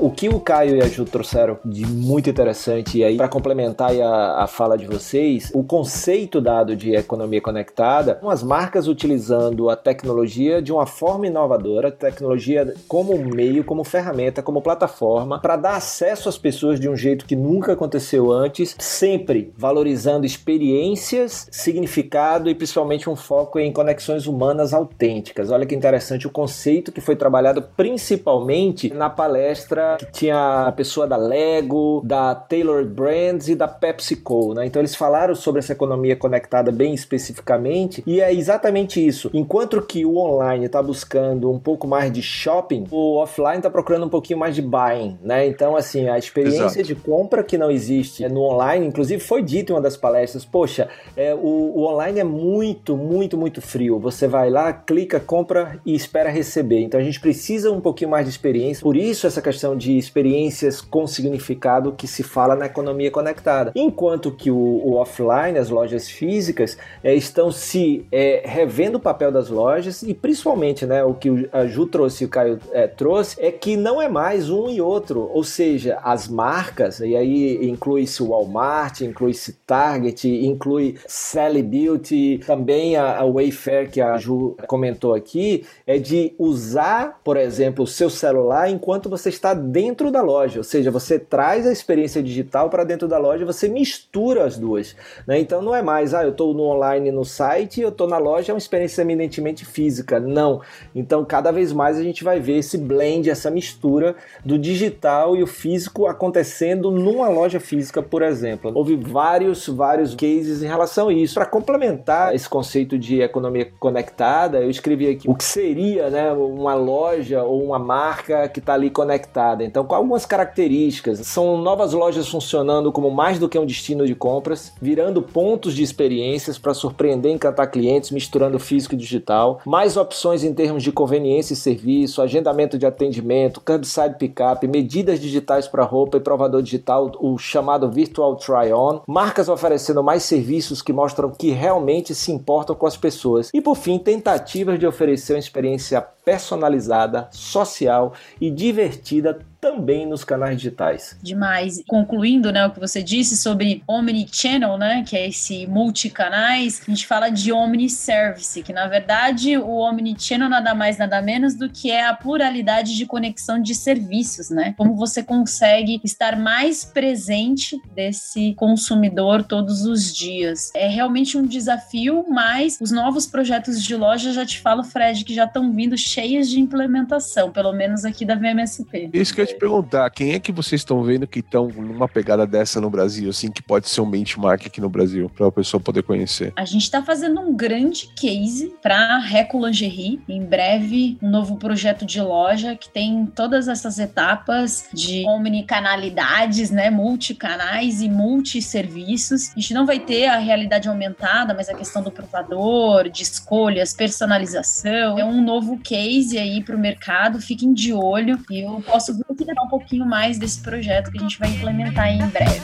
O 0.00 0.10
que 0.10 0.28
o 0.30 0.40
Caio 0.40 0.76
e 0.76 0.82
a 0.82 0.88
Ju 0.88 1.04
trouxeram 1.04 1.58
de 1.62 1.84
muito 1.86 2.30
interessante, 2.30 2.98
e 2.98 3.04
aí, 3.04 3.16
para 3.18 3.28
complementar 3.28 3.92
a, 4.00 4.44
a 4.44 4.46
fala 4.46 4.76
de 4.76 4.86
vocês, 4.86 5.50
o 5.54 5.62
conceito 5.62 6.40
dado 6.40 6.74
de 6.74 6.94
economia 6.94 7.40
conectada, 7.40 8.18
as 8.26 8.42
marcas 8.42 8.88
utilizando 8.88 9.68
a 9.68 9.76
tecnologia 9.76 10.62
de 10.62 10.72
uma 10.72 10.86
forma 10.86 11.26
inovadora, 11.26 11.92
tecnologia 11.92 12.74
como 12.88 13.16
meio, 13.18 13.62
como 13.62 13.84
ferramenta, 13.84 14.42
como 14.42 14.62
plataforma, 14.62 15.38
para 15.38 15.56
dar 15.56 15.76
acesso 15.76 16.28
às 16.28 16.38
pessoas 16.38 16.80
de 16.80 16.88
um 16.88 16.96
jeito 16.96 17.26
que 17.26 17.36
nunca 17.36 17.72
aconteceu 17.72 18.32
antes, 18.32 18.74
sempre 18.78 19.52
valorizando 19.56 20.24
experiências, 20.24 21.46
significado 21.50 22.48
e 22.48 22.54
principalmente 22.54 23.10
um 23.10 23.16
foco 23.16 23.58
em 23.58 23.70
conexões 23.70 24.26
humanas 24.26 24.72
autênticas. 24.72 25.50
Olha 25.50 25.66
que 25.66 25.74
interessante 25.74 26.26
o 26.26 26.30
conceito 26.30 26.90
que 26.90 27.00
foi 27.02 27.16
trabalhado 27.16 27.62
principalmente 27.76 28.92
na 28.94 29.10
palestra 29.10 29.89
que 29.98 30.06
tinha 30.12 30.66
a 30.66 30.72
pessoa 30.72 31.06
da 31.06 31.16
Lego, 31.16 32.02
da 32.04 32.34
Taylor 32.34 32.84
Brands 32.84 33.48
e 33.48 33.54
da 33.54 33.68
PepsiCo, 33.68 34.54
né? 34.54 34.66
Então 34.66 34.80
eles 34.80 34.94
falaram 34.94 35.34
sobre 35.34 35.60
essa 35.60 35.72
economia 35.72 36.16
conectada 36.16 36.70
bem 36.70 36.94
especificamente 36.94 38.02
e 38.06 38.20
é 38.20 38.32
exatamente 38.32 39.04
isso. 39.04 39.30
Enquanto 39.32 39.80
que 39.82 40.04
o 40.04 40.16
online 40.16 40.66
está 40.66 40.82
buscando 40.82 41.50
um 41.50 41.58
pouco 41.58 41.86
mais 41.86 42.12
de 42.12 42.22
shopping, 42.22 42.86
o 42.90 43.16
offline 43.16 43.58
está 43.58 43.70
procurando 43.70 44.06
um 44.06 44.08
pouquinho 44.08 44.38
mais 44.38 44.54
de 44.54 44.62
buying, 44.62 45.18
né? 45.22 45.46
Então 45.46 45.76
assim, 45.76 46.08
a 46.08 46.18
experiência 46.18 46.80
Exato. 46.80 46.82
de 46.82 46.94
compra 46.94 47.42
que 47.42 47.58
não 47.58 47.70
existe 47.70 48.28
no 48.28 48.42
online, 48.42 48.86
inclusive 48.86 49.22
foi 49.22 49.42
dito 49.42 49.72
em 49.72 49.76
uma 49.76 49.82
das 49.82 49.96
palestras, 49.96 50.44
poxa, 50.44 50.88
é, 51.16 51.34
o, 51.34 51.38
o 51.38 51.86
online 51.86 52.20
é 52.20 52.24
muito, 52.24 52.96
muito, 52.96 53.36
muito 53.36 53.60
frio. 53.60 53.98
Você 53.98 54.26
vai 54.26 54.50
lá, 54.50 54.72
clica, 54.72 55.20
compra 55.20 55.80
e 55.84 55.94
espera 55.94 56.30
receber. 56.30 56.80
Então 56.80 56.98
a 56.98 57.02
gente 57.02 57.20
precisa 57.20 57.70
um 57.70 57.80
pouquinho 57.80 58.10
mais 58.10 58.26
de 58.26 58.30
experiência. 58.30 58.82
Por 58.82 58.96
isso 58.96 59.26
essa 59.26 59.42
questão 59.42 59.76
de 59.80 59.96
experiências 59.96 60.80
com 60.80 61.06
significado 61.06 61.92
que 61.92 62.06
se 62.06 62.22
fala 62.22 62.54
na 62.54 62.66
economia 62.66 63.10
conectada. 63.10 63.72
Enquanto 63.74 64.30
que 64.30 64.50
o, 64.50 64.56
o 64.56 64.94
offline, 64.96 65.58
as 65.58 65.70
lojas 65.70 66.08
físicas, 66.08 66.76
é, 67.02 67.14
estão 67.14 67.50
se 67.50 68.06
é, 68.12 68.42
revendo 68.44 68.98
o 68.98 69.00
papel 69.00 69.32
das 69.32 69.48
lojas 69.48 70.02
e 70.02 70.12
principalmente 70.12 70.84
né, 70.84 71.02
o 71.02 71.14
que 71.14 71.48
a 71.50 71.66
Ju 71.66 71.86
trouxe 71.86 72.24
e 72.24 72.26
o 72.26 72.28
Caio 72.28 72.58
é, 72.72 72.86
trouxe 72.86 73.40
é 73.40 73.50
que 73.50 73.76
não 73.76 74.00
é 74.00 74.08
mais 74.08 74.50
um 74.50 74.68
e 74.68 74.80
outro, 74.80 75.30
ou 75.32 75.42
seja, 75.42 75.98
as 76.02 76.28
marcas, 76.28 77.00
e 77.00 77.16
aí 77.16 77.66
inclui-se 77.66 78.22
o 78.22 78.28
Walmart, 78.28 79.00
inclui-se 79.00 79.54
Target, 79.66 80.28
inclui 80.28 80.96
Sally 81.06 81.62
Beauty, 81.62 82.40
também 82.46 82.96
a, 82.96 83.20
a 83.20 83.24
Wayfair 83.24 83.90
que 83.90 84.00
a 84.00 84.18
Ju 84.18 84.56
comentou 84.66 85.14
aqui, 85.14 85.64
é 85.86 85.98
de 85.98 86.34
usar, 86.38 87.20
por 87.24 87.36
exemplo, 87.36 87.84
o 87.84 87.88
seu 87.88 88.10
celular 88.10 88.68
enquanto 88.68 89.08
você 89.08 89.30
está 89.30 89.54
dentro 89.70 90.10
da 90.10 90.20
loja, 90.20 90.58
ou 90.58 90.64
seja, 90.64 90.90
você 90.90 91.18
traz 91.18 91.66
a 91.66 91.72
experiência 91.72 92.22
digital 92.22 92.68
para 92.68 92.84
dentro 92.84 93.06
da 93.06 93.18
loja, 93.18 93.46
você 93.46 93.68
mistura 93.68 94.44
as 94.44 94.58
duas. 94.58 94.96
Né? 95.26 95.38
Então 95.38 95.62
não 95.62 95.74
é 95.74 95.80
mais, 95.80 96.12
ah, 96.12 96.24
eu 96.24 96.30
estou 96.30 96.52
no 96.52 96.64
online 96.64 97.10
no 97.12 97.24
site, 97.24 97.80
eu 97.80 97.90
estou 97.90 98.08
na 98.08 98.18
loja, 98.18 98.50
é 98.50 98.54
uma 98.54 98.58
experiência 98.58 99.02
eminentemente 99.02 99.64
física. 99.64 100.18
Não. 100.18 100.60
Então 100.94 101.24
cada 101.24 101.52
vez 101.52 101.72
mais 101.72 101.96
a 101.96 102.02
gente 102.02 102.24
vai 102.24 102.40
ver 102.40 102.58
esse 102.58 102.76
blend, 102.76 103.30
essa 103.30 103.50
mistura 103.50 104.16
do 104.44 104.58
digital 104.58 105.36
e 105.36 105.42
o 105.42 105.46
físico 105.46 106.06
acontecendo 106.06 106.90
numa 106.90 107.28
loja 107.28 107.60
física, 107.60 108.02
por 108.02 108.22
exemplo. 108.22 108.72
Houve 108.74 108.96
vários, 108.96 109.68
vários 109.68 110.14
cases 110.14 110.62
em 110.62 110.66
relação 110.66 111.08
a 111.08 111.12
isso. 111.12 111.34
Para 111.34 111.46
complementar 111.46 112.34
esse 112.34 112.48
conceito 112.48 112.98
de 112.98 113.20
economia 113.20 113.70
conectada, 113.78 114.58
eu 114.58 114.70
escrevi 114.70 115.08
aqui 115.08 115.30
o 115.30 115.34
que 115.34 115.44
seria 115.44 116.10
né, 116.10 116.32
uma 116.32 116.74
loja 116.74 117.42
ou 117.42 117.62
uma 117.62 117.78
marca 117.78 118.48
que 118.48 118.58
está 118.58 118.74
ali 118.74 118.90
conectada 118.90 119.59
então, 119.64 119.84
com 119.84 119.94
algumas 119.94 120.26
características, 120.26 121.18
são 121.20 121.58
novas 121.58 121.92
lojas 121.92 122.28
funcionando 122.28 122.92
como 122.92 123.10
mais 123.10 123.38
do 123.38 123.48
que 123.48 123.58
um 123.58 123.66
destino 123.66 124.06
de 124.06 124.14
compras, 124.14 124.72
virando 124.80 125.22
pontos 125.22 125.74
de 125.74 125.82
experiências 125.82 126.58
para 126.58 126.74
surpreender 126.74 127.30
e 127.30 127.34
encantar 127.34 127.70
clientes, 127.70 128.10
misturando 128.10 128.58
físico 128.58 128.94
e 128.94 128.98
digital, 128.98 129.60
mais 129.64 129.96
opções 129.96 130.44
em 130.44 130.54
termos 130.54 130.82
de 130.82 130.92
conveniência 130.92 131.54
e 131.54 131.56
serviço, 131.56 132.22
agendamento 132.22 132.78
de 132.78 132.86
atendimento, 132.86 133.60
curbside 133.60 134.16
pickup, 134.18 134.66
medidas 134.66 135.20
digitais 135.20 135.66
para 135.66 135.84
roupa 135.84 136.16
e 136.16 136.20
provador 136.20 136.62
digital, 136.62 137.12
o 137.20 137.38
chamado 137.38 137.90
Virtual 137.90 138.36
Try-On, 138.36 139.00
marcas 139.06 139.48
oferecendo 139.48 140.02
mais 140.02 140.22
serviços 140.22 140.82
que 140.82 140.92
mostram 140.92 141.30
que 141.30 141.50
realmente 141.50 142.14
se 142.14 142.32
importam 142.32 142.74
com 142.74 142.86
as 142.86 142.96
pessoas. 142.96 143.50
E, 143.52 143.60
por 143.60 143.76
fim, 143.76 143.98
tentativas 143.98 144.78
de 144.78 144.86
oferecer 144.86 145.34
uma 145.34 145.38
experiência 145.38 146.00
personalizada, 146.24 147.28
social 147.32 148.12
e 148.40 148.50
divertida 148.50 149.39
episode. 149.40 149.59
Também 149.60 150.06
nos 150.06 150.24
canais 150.24 150.56
digitais. 150.56 151.16
Demais. 151.22 151.82
Concluindo, 151.86 152.50
né, 152.50 152.66
o 152.66 152.70
que 152.70 152.80
você 152.80 153.02
disse 153.02 153.36
sobre 153.36 153.82
omnichannel, 153.86 154.78
né, 154.78 155.04
que 155.06 155.16
é 155.16 155.28
esse 155.28 155.66
multicanais, 155.66 156.82
a 156.86 156.90
gente 156.90 157.06
fala 157.06 157.28
de 157.28 157.52
omniservice, 157.52 158.62
que 158.62 158.72
na 158.72 158.86
verdade 158.86 159.56
o 159.58 159.76
omnichannel 159.76 160.48
nada 160.48 160.74
mais 160.74 160.98
nada 160.98 161.20
menos 161.20 161.54
do 161.54 161.68
que 161.68 161.90
é 161.90 162.06
a 162.06 162.14
pluralidade 162.14 162.96
de 162.96 163.06
conexão 163.06 163.60
de 163.60 163.74
serviços, 163.74 164.50
né? 164.50 164.74
Como 164.76 164.94
você 164.94 165.22
consegue 165.22 166.00
estar 166.02 166.36
mais 166.36 166.84
presente 166.84 167.80
desse 167.94 168.54
consumidor 168.54 169.42
todos 169.42 169.84
os 169.84 170.14
dias. 170.14 170.70
É 170.74 170.88
realmente 170.88 171.36
um 171.36 171.46
desafio, 171.46 172.24
mas 172.28 172.78
os 172.80 172.90
novos 172.90 173.26
projetos 173.26 173.82
de 173.82 173.94
loja 173.96 174.32
já 174.32 174.46
te 174.46 174.60
falo, 174.60 174.82
Fred, 174.82 175.24
que 175.24 175.34
já 175.34 175.44
estão 175.44 175.72
vindo 175.72 175.96
cheios 175.96 176.48
de 176.48 176.60
implementação, 176.60 177.50
pelo 177.50 177.72
menos 177.72 178.04
aqui 178.04 178.24
da 178.24 178.34
VMSP. 178.34 179.10
Isso 179.12 179.34
que 179.34 179.40
eu 179.40 179.49
te 179.52 179.58
perguntar, 179.58 180.08
quem 180.10 180.32
é 180.32 180.40
que 180.40 180.52
vocês 180.52 180.80
estão 180.80 181.02
vendo 181.02 181.26
que 181.26 181.40
estão 181.40 181.68
numa 181.68 182.08
pegada 182.08 182.46
dessa 182.46 182.80
no 182.80 182.90
Brasil, 182.90 183.30
assim, 183.30 183.50
que 183.50 183.62
pode 183.62 183.88
ser 183.88 184.00
um 184.00 184.10
benchmark 184.10 184.66
aqui 184.66 184.80
no 184.80 184.88
Brasil, 184.88 185.30
para 185.30 185.46
a 185.46 185.52
pessoa 185.52 185.80
poder 185.80 186.02
conhecer? 186.02 186.52
A 186.56 186.64
gente 186.64 186.82
está 186.82 187.02
fazendo 187.02 187.40
um 187.40 187.54
grande 187.54 188.08
case 188.16 188.72
para 188.82 189.18
Reco 189.18 189.64
Lingerie. 189.64 190.20
Em 190.28 190.44
breve, 190.44 191.18
um 191.22 191.30
novo 191.30 191.56
projeto 191.56 192.04
de 192.06 192.20
loja 192.20 192.76
que 192.76 192.88
tem 192.88 193.26
todas 193.26 193.68
essas 193.68 193.98
etapas 193.98 194.88
de 194.92 195.24
omnicanalidades, 195.26 196.70
né, 196.70 196.90
multicanais 196.90 198.00
e 198.00 198.08
multisserviços. 198.08 199.50
A 199.50 199.60
gente 199.60 199.74
não 199.74 199.86
vai 199.86 199.98
ter 199.98 200.26
a 200.26 200.38
realidade 200.38 200.88
aumentada, 200.88 201.54
mas 201.54 201.68
a 201.68 201.74
questão 201.74 202.02
do 202.02 202.10
provador, 202.10 203.08
de 203.08 203.22
escolhas, 203.22 203.92
personalização. 203.92 205.18
É 205.18 205.24
um 205.24 205.42
novo 205.42 205.78
case 205.78 206.38
aí 206.38 206.62
para 206.62 206.76
o 206.76 206.78
mercado. 206.78 207.40
Fiquem 207.40 207.72
de 207.72 207.92
olho. 207.92 208.38
E 208.50 208.60
eu 208.64 208.82
posso 208.86 209.12
considerar 209.40 209.62
um 209.62 209.68
pouquinho 209.68 210.04
mais 210.04 210.38
desse 210.38 210.60
projeto 210.60 211.10
que 211.10 211.18
a 211.18 211.22
gente 211.22 211.38
vai 211.38 211.50
implementar 211.50 212.08
em 212.08 212.26
breve. 212.28 212.60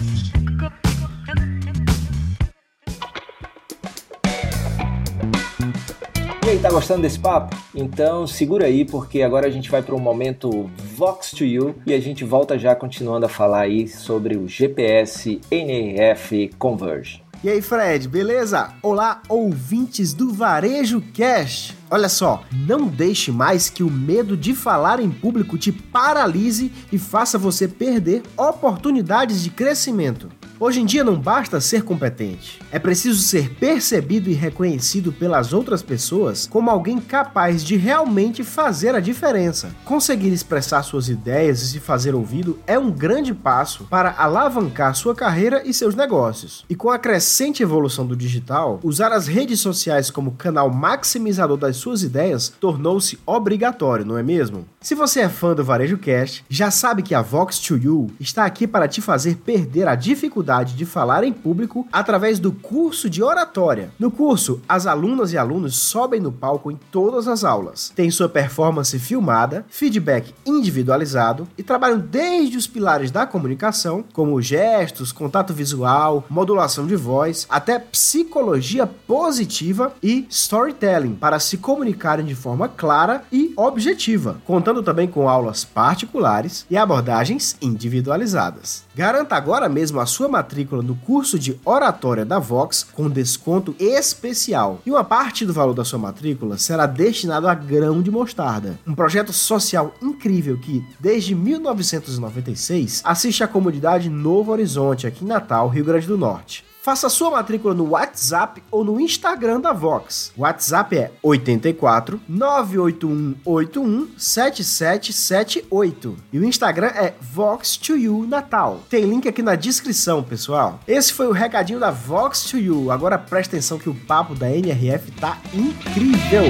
E 6.45 6.49
aí, 6.49 6.59
tá 6.61 6.71
gostando 6.71 7.03
desse 7.03 7.19
papo? 7.19 7.57
Então 7.75 8.27
segura 8.27 8.67
aí, 8.67 8.85
porque 8.85 9.23
agora 9.23 9.47
a 9.47 9.51
gente 9.51 9.71
vai 9.71 9.83
para 9.83 9.95
um 9.95 9.99
momento 9.99 10.71
Vox 10.95 11.31
to 11.33 11.45
You 11.45 11.75
e 11.85 11.93
a 11.93 12.01
gente 12.01 12.25
volta 12.25 12.59
já 12.59 12.75
continuando 12.75 13.27
a 13.27 13.29
falar 13.29 13.63
aí 13.63 13.89
sobre 13.89 14.37
o 14.37 14.47
GPS 14.47 15.41
NRF 15.51 16.51
Converge. 16.59 17.26
E 17.45 17.51
aí, 17.51 17.61
Fred, 17.61 18.09
beleza? 18.09 18.73
Olá, 18.83 19.21
ouvintes 19.29 20.15
do 20.15 20.33
Varejo 20.33 21.03
Cast. 21.13 21.77
Olha 21.91 22.09
só, 22.09 22.43
não 22.51 22.89
deixe 22.89 23.31
mais 23.31 23.69
que 23.69 23.83
o 23.83 23.91
medo 23.91 24.37
de 24.37 24.55
falar 24.55 25.01
em 25.01 25.11
público 25.11 25.59
te 25.59 25.71
paralise 25.71 26.73
e 26.91 26.99
faça 26.99 27.37
você 27.39 27.69
perder 27.69 28.23
oportunidades 28.37 29.43
de 29.43 29.51
crescimento. 29.51 30.31
Hoje 30.59 30.81
em 30.81 30.87
dia 30.87 31.05
não 31.05 31.21
basta 31.21 31.61
ser 31.61 31.83
competente, 31.83 32.63
é 32.73 32.79
preciso 32.79 33.21
ser 33.21 33.51
percebido 33.57 34.31
e 34.31 34.33
reconhecido 34.33 35.13
pelas 35.13 35.53
outras 35.53 35.83
pessoas 35.83 36.49
como 36.51 36.71
alguém 36.71 36.99
capaz 36.99 37.63
de 37.63 37.77
realmente 37.77 38.43
fazer 38.43 38.95
a 38.95 39.01
diferença. 39.01 39.69
Conseguir 39.85 40.33
expressar 40.33 40.83
suas 40.83 41.11
ideias 41.11 41.61
e 41.61 41.69
se 41.69 41.79
fazer 41.79 42.15
ouvido 42.15 42.59
é 42.67 42.79
um 42.79 42.91
grande 42.91 43.35
passo 43.35 43.85
para 43.85 44.15
alavancar 44.17 44.95
sua 44.95 45.15
carreira 45.15 45.61
e 45.63 45.75
seus 45.75 45.95
negócios. 45.95 46.65
E 46.71 46.75
com 46.75 46.89
a 46.89 46.99
crescente 46.99 47.63
evolução 47.63 48.07
do 48.07 48.17
digital, 48.17 48.81
usar 48.83 49.13
as 49.13 49.27
redes 49.27 49.61
sociais 49.61 50.11
como 50.11 50.37
canal 50.37 50.71
maximizador 50.71 51.59
das 51.59 51.77
suas 51.77 52.03
ideias 52.03 52.49
tornou-se 52.59 53.19
obrigatório, 53.27 54.07
não 54.07 54.17
é 54.17 54.23
mesmo? 54.23 54.67
Se 54.81 54.95
você 54.95 55.21
é 55.21 55.29
fã 55.29 55.55
do 55.55 55.65
Varejo 55.65 55.99
Cast, 55.99 56.47
já 56.49 56.71
sabe 56.71 57.03
que 57.03 57.15
a 57.15 57.21
Vox 57.21 57.61
2 57.61 57.85
You 57.85 58.11
está 58.19 58.47
aqui 58.47 58.67
para 58.67 58.89
te 58.89 59.03
fazer 59.03 59.37
perder 59.37 59.87
a 59.87 59.95
dificuldade 59.95 60.46
dificuldade 60.47 60.75
de 60.75 60.87
falar 60.87 61.25
em 61.25 61.33
público 61.33 61.87
através 61.93 62.39
do 62.39 62.53
curso 62.53 63.11
de 63.11 63.23
oratória. 63.23 63.91
No 63.99 64.11
curso, 64.11 64.61
as 64.69 64.87
alunas 64.87 65.33
e 65.33 65.39
alunos 65.39 65.77
sobem 65.77 66.21
no 66.21 66.31
palco 66.31 66.71
em 66.71 66.79
todas 66.91 67.27
as 67.27 67.43
aulas, 67.43 67.93
têm 67.95 68.11
sua 68.11 68.29
performance 68.29 68.97
filmada, 68.99 69.67
feedback 69.69 70.33
individualizado 70.47 71.49
e 71.59 71.63
trabalham 71.63 71.99
desde 71.99 72.57
os 72.57 72.67
pilares 72.67 73.11
da 73.11 73.27
comunicação, 73.27 74.05
como 74.13 74.41
gestos, 74.41 75.11
contato 75.11 75.53
visual, 75.53 76.25
modulação 76.31 76.87
de 76.87 76.95
voz, 76.95 77.47
até 77.51 77.79
psicologia 77.79 78.87
positiva 78.87 79.93
e 80.03 80.27
storytelling 80.31 81.17
para 81.17 81.41
se 81.41 81.57
comunicarem 81.57 82.25
de 82.25 82.35
forma 82.35 82.69
clara 82.69 83.25
e 83.33 83.53
objetiva, 83.57 84.41
contando 84.45 84.83
também 84.83 85.09
com 85.09 85.29
aulas 85.29 85.65
particulares 85.65 86.65
e 86.71 86.77
abordagens 86.77 87.57
individualizadas. 87.61 88.86
Garanta 88.97 89.37
agora 89.37 89.69
mesmo 89.69 90.01
a 90.01 90.07
sua 90.07 90.27
matrícula 90.27 90.83
no 90.83 90.97
curso 90.97 91.39
de 91.39 91.61
oratória 91.67 92.25
da 92.25 92.39
Vox 92.39 92.83
com 92.83 93.11
desconto 93.11 93.77
especial. 93.79 94.81
E 94.87 94.91
uma 94.91 95.05
parte 95.05 95.45
do 95.45 95.53
valor 95.53 95.75
da 95.75 95.85
sua 95.85 95.99
matrícula 95.99 96.57
será 96.57 96.87
destinado 96.87 97.47
a 97.47 97.55
grão 97.55 98.01
de 98.01 98.11
mostarda, 98.11 98.79
um 98.87 98.95
projeto 98.95 99.35
social 99.35 99.93
incrível 100.01 100.57
que, 100.59 100.83
desde 100.99 101.35
1996, 101.35 103.03
assiste 103.05 103.45
à 103.45 103.49
comunidade 103.49 104.09
Novo 104.09 104.51
Horizonte, 104.51 105.07
aqui 105.07 105.27
em 105.27 105.29
Natal, 105.29 105.69
Rio 105.69 105.85
Grande 105.85 106.07
do 106.07 106.17
Norte. 106.17 106.65
Faça 106.87 107.09
sua 107.09 107.33
matrícula 107.33 107.75
no 107.75 107.91
WhatsApp 107.91 108.63
ou 108.71 108.85
no 108.85 109.01
Instagram 109.01 109.61
da 109.61 109.73
Vox. 109.73 110.31
O 110.37 110.43
WhatsApp 110.43 110.97
é 110.97 111.11
84 111.21 112.21
98181 112.29 114.11
7778 114.17 116.17
e 116.33 116.39
o 116.39 116.45
Instagram 116.45 116.93
é 116.95 117.13
Vox2You 117.35 118.29
Natal. 118.29 118.83
Tem 118.89 119.05
link 119.05 119.27
aqui 119.27 119.43
na 119.43 119.57
descrição, 119.57 120.23
pessoal. 120.23 120.79
Esse 120.87 121.13
foi 121.13 121.27
o 121.27 121.33
recadinho 121.33 121.81
da 121.81 121.93
Vox2You. 121.93 122.95
Agora 122.95 123.19
presta 123.19 123.57
atenção 123.57 123.81
que 123.81 123.91
o 123.91 123.95
papo 124.07 124.37
da 124.37 124.49
NRF 124.49 125.11
tá 125.11 125.39
incrível. 125.53 126.45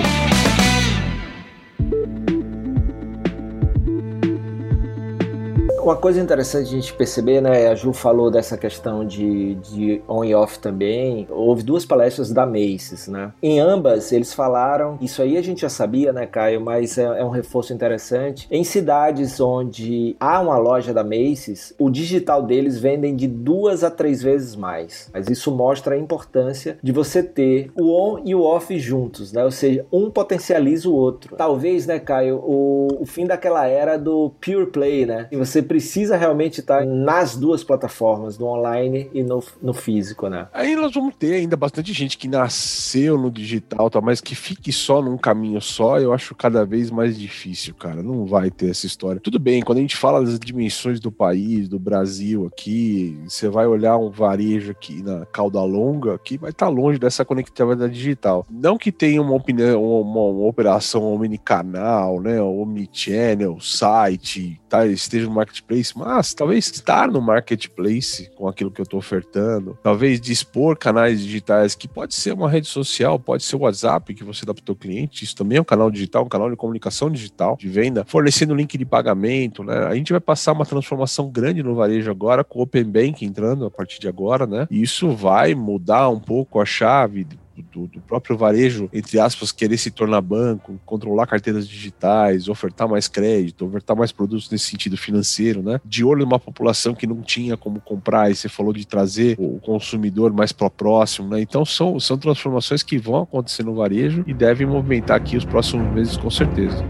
Uma 5.86 5.94
coisa 5.94 6.20
interessante 6.20 6.66
a 6.66 6.80
gente 6.80 6.92
perceber, 6.94 7.40
né? 7.40 7.68
A 7.68 7.74
Ju 7.76 7.92
falou 7.92 8.28
dessa 8.28 8.58
questão 8.58 9.06
de, 9.06 9.54
de 9.54 10.02
on 10.08 10.24
e 10.24 10.34
off 10.34 10.58
também. 10.58 11.28
Houve 11.30 11.62
duas 11.62 11.86
palestras 11.86 12.32
da 12.32 12.44
Macy's, 12.44 13.06
né? 13.06 13.32
Em 13.40 13.60
ambas, 13.60 14.10
eles 14.10 14.34
falaram, 14.34 14.98
isso 15.00 15.22
aí 15.22 15.36
a 15.36 15.42
gente 15.42 15.60
já 15.60 15.68
sabia, 15.68 16.12
né, 16.12 16.26
Caio? 16.26 16.60
Mas 16.60 16.98
é, 16.98 17.04
é 17.04 17.24
um 17.24 17.30
reforço 17.30 17.72
interessante. 17.72 18.48
Em 18.50 18.64
cidades 18.64 19.38
onde 19.38 20.16
há 20.18 20.40
uma 20.40 20.58
loja 20.58 20.92
da 20.92 21.04
Macy's, 21.04 21.72
o 21.78 21.88
digital 21.88 22.42
deles 22.42 22.80
vendem 22.80 23.14
de 23.14 23.28
duas 23.28 23.84
a 23.84 23.90
três 23.90 24.20
vezes 24.20 24.56
mais. 24.56 25.08
Mas 25.14 25.30
isso 25.30 25.52
mostra 25.52 25.94
a 25.94 25.98
importância 25.98 26.78
de 26.82 26.90
você 26.90 27.22
ter 27.22 27.70
o 27.76 27.92
on 27.92 28.22
e 28.24 28.34
o 28.34 28.42
off 28.42 28.76
juntos, 28.76 29.32
né? 29.32 29.44
Ou 29.44 29.52
seja, 29.52 29.86
um 29.92 30.10
potencializa 30.10 30.88
o 30.88 30.94
outro. 30.96 31.36
Talvez, 31.36 31.86
né, 31.86 32.00
Caio, 32.00 32.38
o, 32.38 32.88
o 33.02 33.06
fim 33.06 33.24
daquela 33.24 33.68
era 33.68 33.96
do 33.96 34.32
pure 34.40 34.66
play, 34.66 35.06
né? 35.06 35.28
E 35.30 35.36
você 35.36 35.62
precisa 35.76 36.16
realmente 36.16 36.60
estar 36.60 36.86
nas 36.86 37.36
duas 37.36 37.62
plataformas, 37.62 38.38
no 38.38 38.46
online 38.46 39.10
e 39.12 39.22
no, 39.22 39.44
no 39.60 39.74
físico, 39.74 40.26
né? 40.26 40.48
Aí 40.54 40.74
nós 40.74 40.94
vamos 40.94 41.14
ter 41.16 41.34
ainda 41.34 41.54
bastante 41.54 41.92
gente 41.92 42.16
que 42.16 42.26
nasceu 42.26 43.18
no 43.18 43.30
digital, 43.30 43.90
tá, 43.90 44.00
mas 44.00 44.22
que 44.22 44.34
fique 44.34 44.72
só 44.72 45.02
num 45.02 45.18
caminho 45.18 45.60
só, 45.60 46.00
eu 46.00 46.14
acho 46.14 46.34
cada 46.34 46.64
vez 46.64 46.90
mais 46.90 47.18
difícil, 47.18 47.74
cara. 47.74 48.02
Não 48.02 48.24
vai 48.24 48.50
ter 48.50 48.70
essa 48.70 48.86
história. 48.86 49.20
Tudo 49.20 49.38
bem, 49.38 49.60
quando 49.60 49.76
a 49.76 49.80
gente 49.82 49.98
fala 49.98 50.24
das 50.24 50.38
dimensões 50.38 50.98
do 50.98 51.12
país, 51.12 51.68
do 51.68 51.78
Brasil 51.78 52.46
aqui, 52.46 53.18
você 53.24 53.50
vai 53.50 53.66
olhar 53.66 53.98
um 53.98 54.08
varejo 54.08 54.70
aqui 54.70 55.02
na 55.02 55.26
cauda 55.26 55.62
longa, 55.62 56.14
aqui 56.14 56.38
vai 56.38 56.52
estar 56.52 56.66
tá 56.66 56.72
longe 56.72 56.98
dessa 56.98 57.22
conectividade 57.22 57.92
digital. 57.92 58.46
Não 58.50 58.78
que 58.78 58.90
tenha 58.90 59.20
uma 59.20 59.34
opinião, 59.34 59.84
uma, 59.84 60.20
uma 60.22 60.48
operação 60.48 61.04
omnicanal, 61.04 62.18
né, 62.18 62.40
omnichannel, 62.40 63.60
site, 63.60 64.58
tá, 64.70 64.86
esteja 64.86 65.26
no 65.26 65.34
marketplace 65.34 65.65
marketplace, 65.66 65.92
mas 65.96 66.34
talvez 66.34 66.66
estar 66.66 67.08
no 67.08 67.20
marketplace 67.20 68.30
com 68.36 68.48
aquilo 68.48 68.70
que 68.70 68.80
eu 68.80 68.84
estou 68.84 68.98
ofertando, 68.98 69.76
talvez 69.82 70.20
dispor 70.20 70.76
canais 70.76 71.20
digitais, 71.20 71.74
que 71.74 71.88
pode 71.88 72.14
ser 72.14 72.32
uma 72.32 72.48
rede 72.48 72.66
social, 72.66 73.18
pode 73.18 73.42
ser 73.42 73.56
o 73.56 73.60
WhatsApp 73.60 74.14
que 74.14 74.24
você 74.24 74.46
dá 74.46 74.54
para 74.54 74.62
o 74.62 74.64
teu 74.64 74.76
cliente, 74.76 75.24
isso 75.24 75.34
também 75.34 75.58
é 75.58 75.60
um 75.60 75.64
canal 75.64 75.90
digital, 75.90 76.24
um 76.24 76.28
canal 76.28 76.50
de 76.50 76.56
comunicação 76.56 77.10
digital, 77.10 77.56
de 77.58 77.68
venda, 77.68 78.04
fornecendo 78.06 78.54
link 78.54 78.78
de 78.78 78.84
pagamento, 78.84 79.64
né? 79.64 79.86
A 79.86 79.94
gente 79.94 80.12
vai 80.12 80.20
passar 80.20 80.52
uma 80.52 80.64
transformação 80.64 81.30
grande 81.30 81.62
no 81.62 81.74
varejo 81.74 82.10
agora, 82.10 82.44
com 82.44 82.60
o 82.60 82.62
Open 82.62 82.84
Bank 82.84 83.24
entrando 83.24 83.66
a 83.66 83.70
partir 83.70 84.00
de 84.00 84.08
agora, 84.08 84.46
né? 84.46 84.66
E 84.70 84.82
isso 84.82 85.10
vai 85.10 85.54
mudar 85.54 86.08
um 86.08 86.20
pouco 86.20 86.60
a 86.60 86.64
chave 86.64 87.26
do, 87.62 87.86
do, 87.86 88.00
próprio 88.00 88.36
varejo, 88.36 88.88
entre 88.92 89.18
aspas, 89.18 89.52
querer 89.52 89.78
se 89.78 89.90
tornar 89.90 90.20
banco, 90.20 90.78
controlar 90.84 91.26
carteiras 91.26 91.68
digitais, 91.68 92.48
ofertar 92.48 92.88
mais 92.88 93.08
crédito, 93.08 93.66
ofertar 93.66 93.96
mais 93.96 94.12
produtos 94.12 94.50
nesse 94.50 94.66
sentido 94.66 94.96
financeiro, 94.96 95.62
né? 95.62 95.80
De 95.84 96.04
olho 96.04 96.24
numa 96.24 96.38
população 96.38 96.94
que 96.94 97.06
não 97.06 97.22
tinha 97.22 97.56
como 97.56 97.80
comprar, 97.80 98.30
e 98.30 98.34
você 98.34 98.48
falou 98.48 98.72
de 98.72 98.86
trazer 98.86 99.36
o 99.38 99.58
consumidor 99.60 100.32
mais 100.32 100.52
para 100.52 100.70
próximo, 100.70 101.28
né? 101.28 101.40
Então 101.40 101.64
são, 101.64 101.98
são 102.00 102.16
transformações 102.16 102.82
que 102.82 102.98
vão 102.98 103.22
acontecer 103.22 103.62
no 103.62 103.74
varejo 103.74 104.24
e 104.26 104.34
devem 104.34 104.66
movimentar 104.66 105.16
aqui 105.16 105.36
os 105.36 105.44
próximos 105.44 105.92
meses 105.92 106.16
com 106.16 106.30
certeza. 106.30 106.84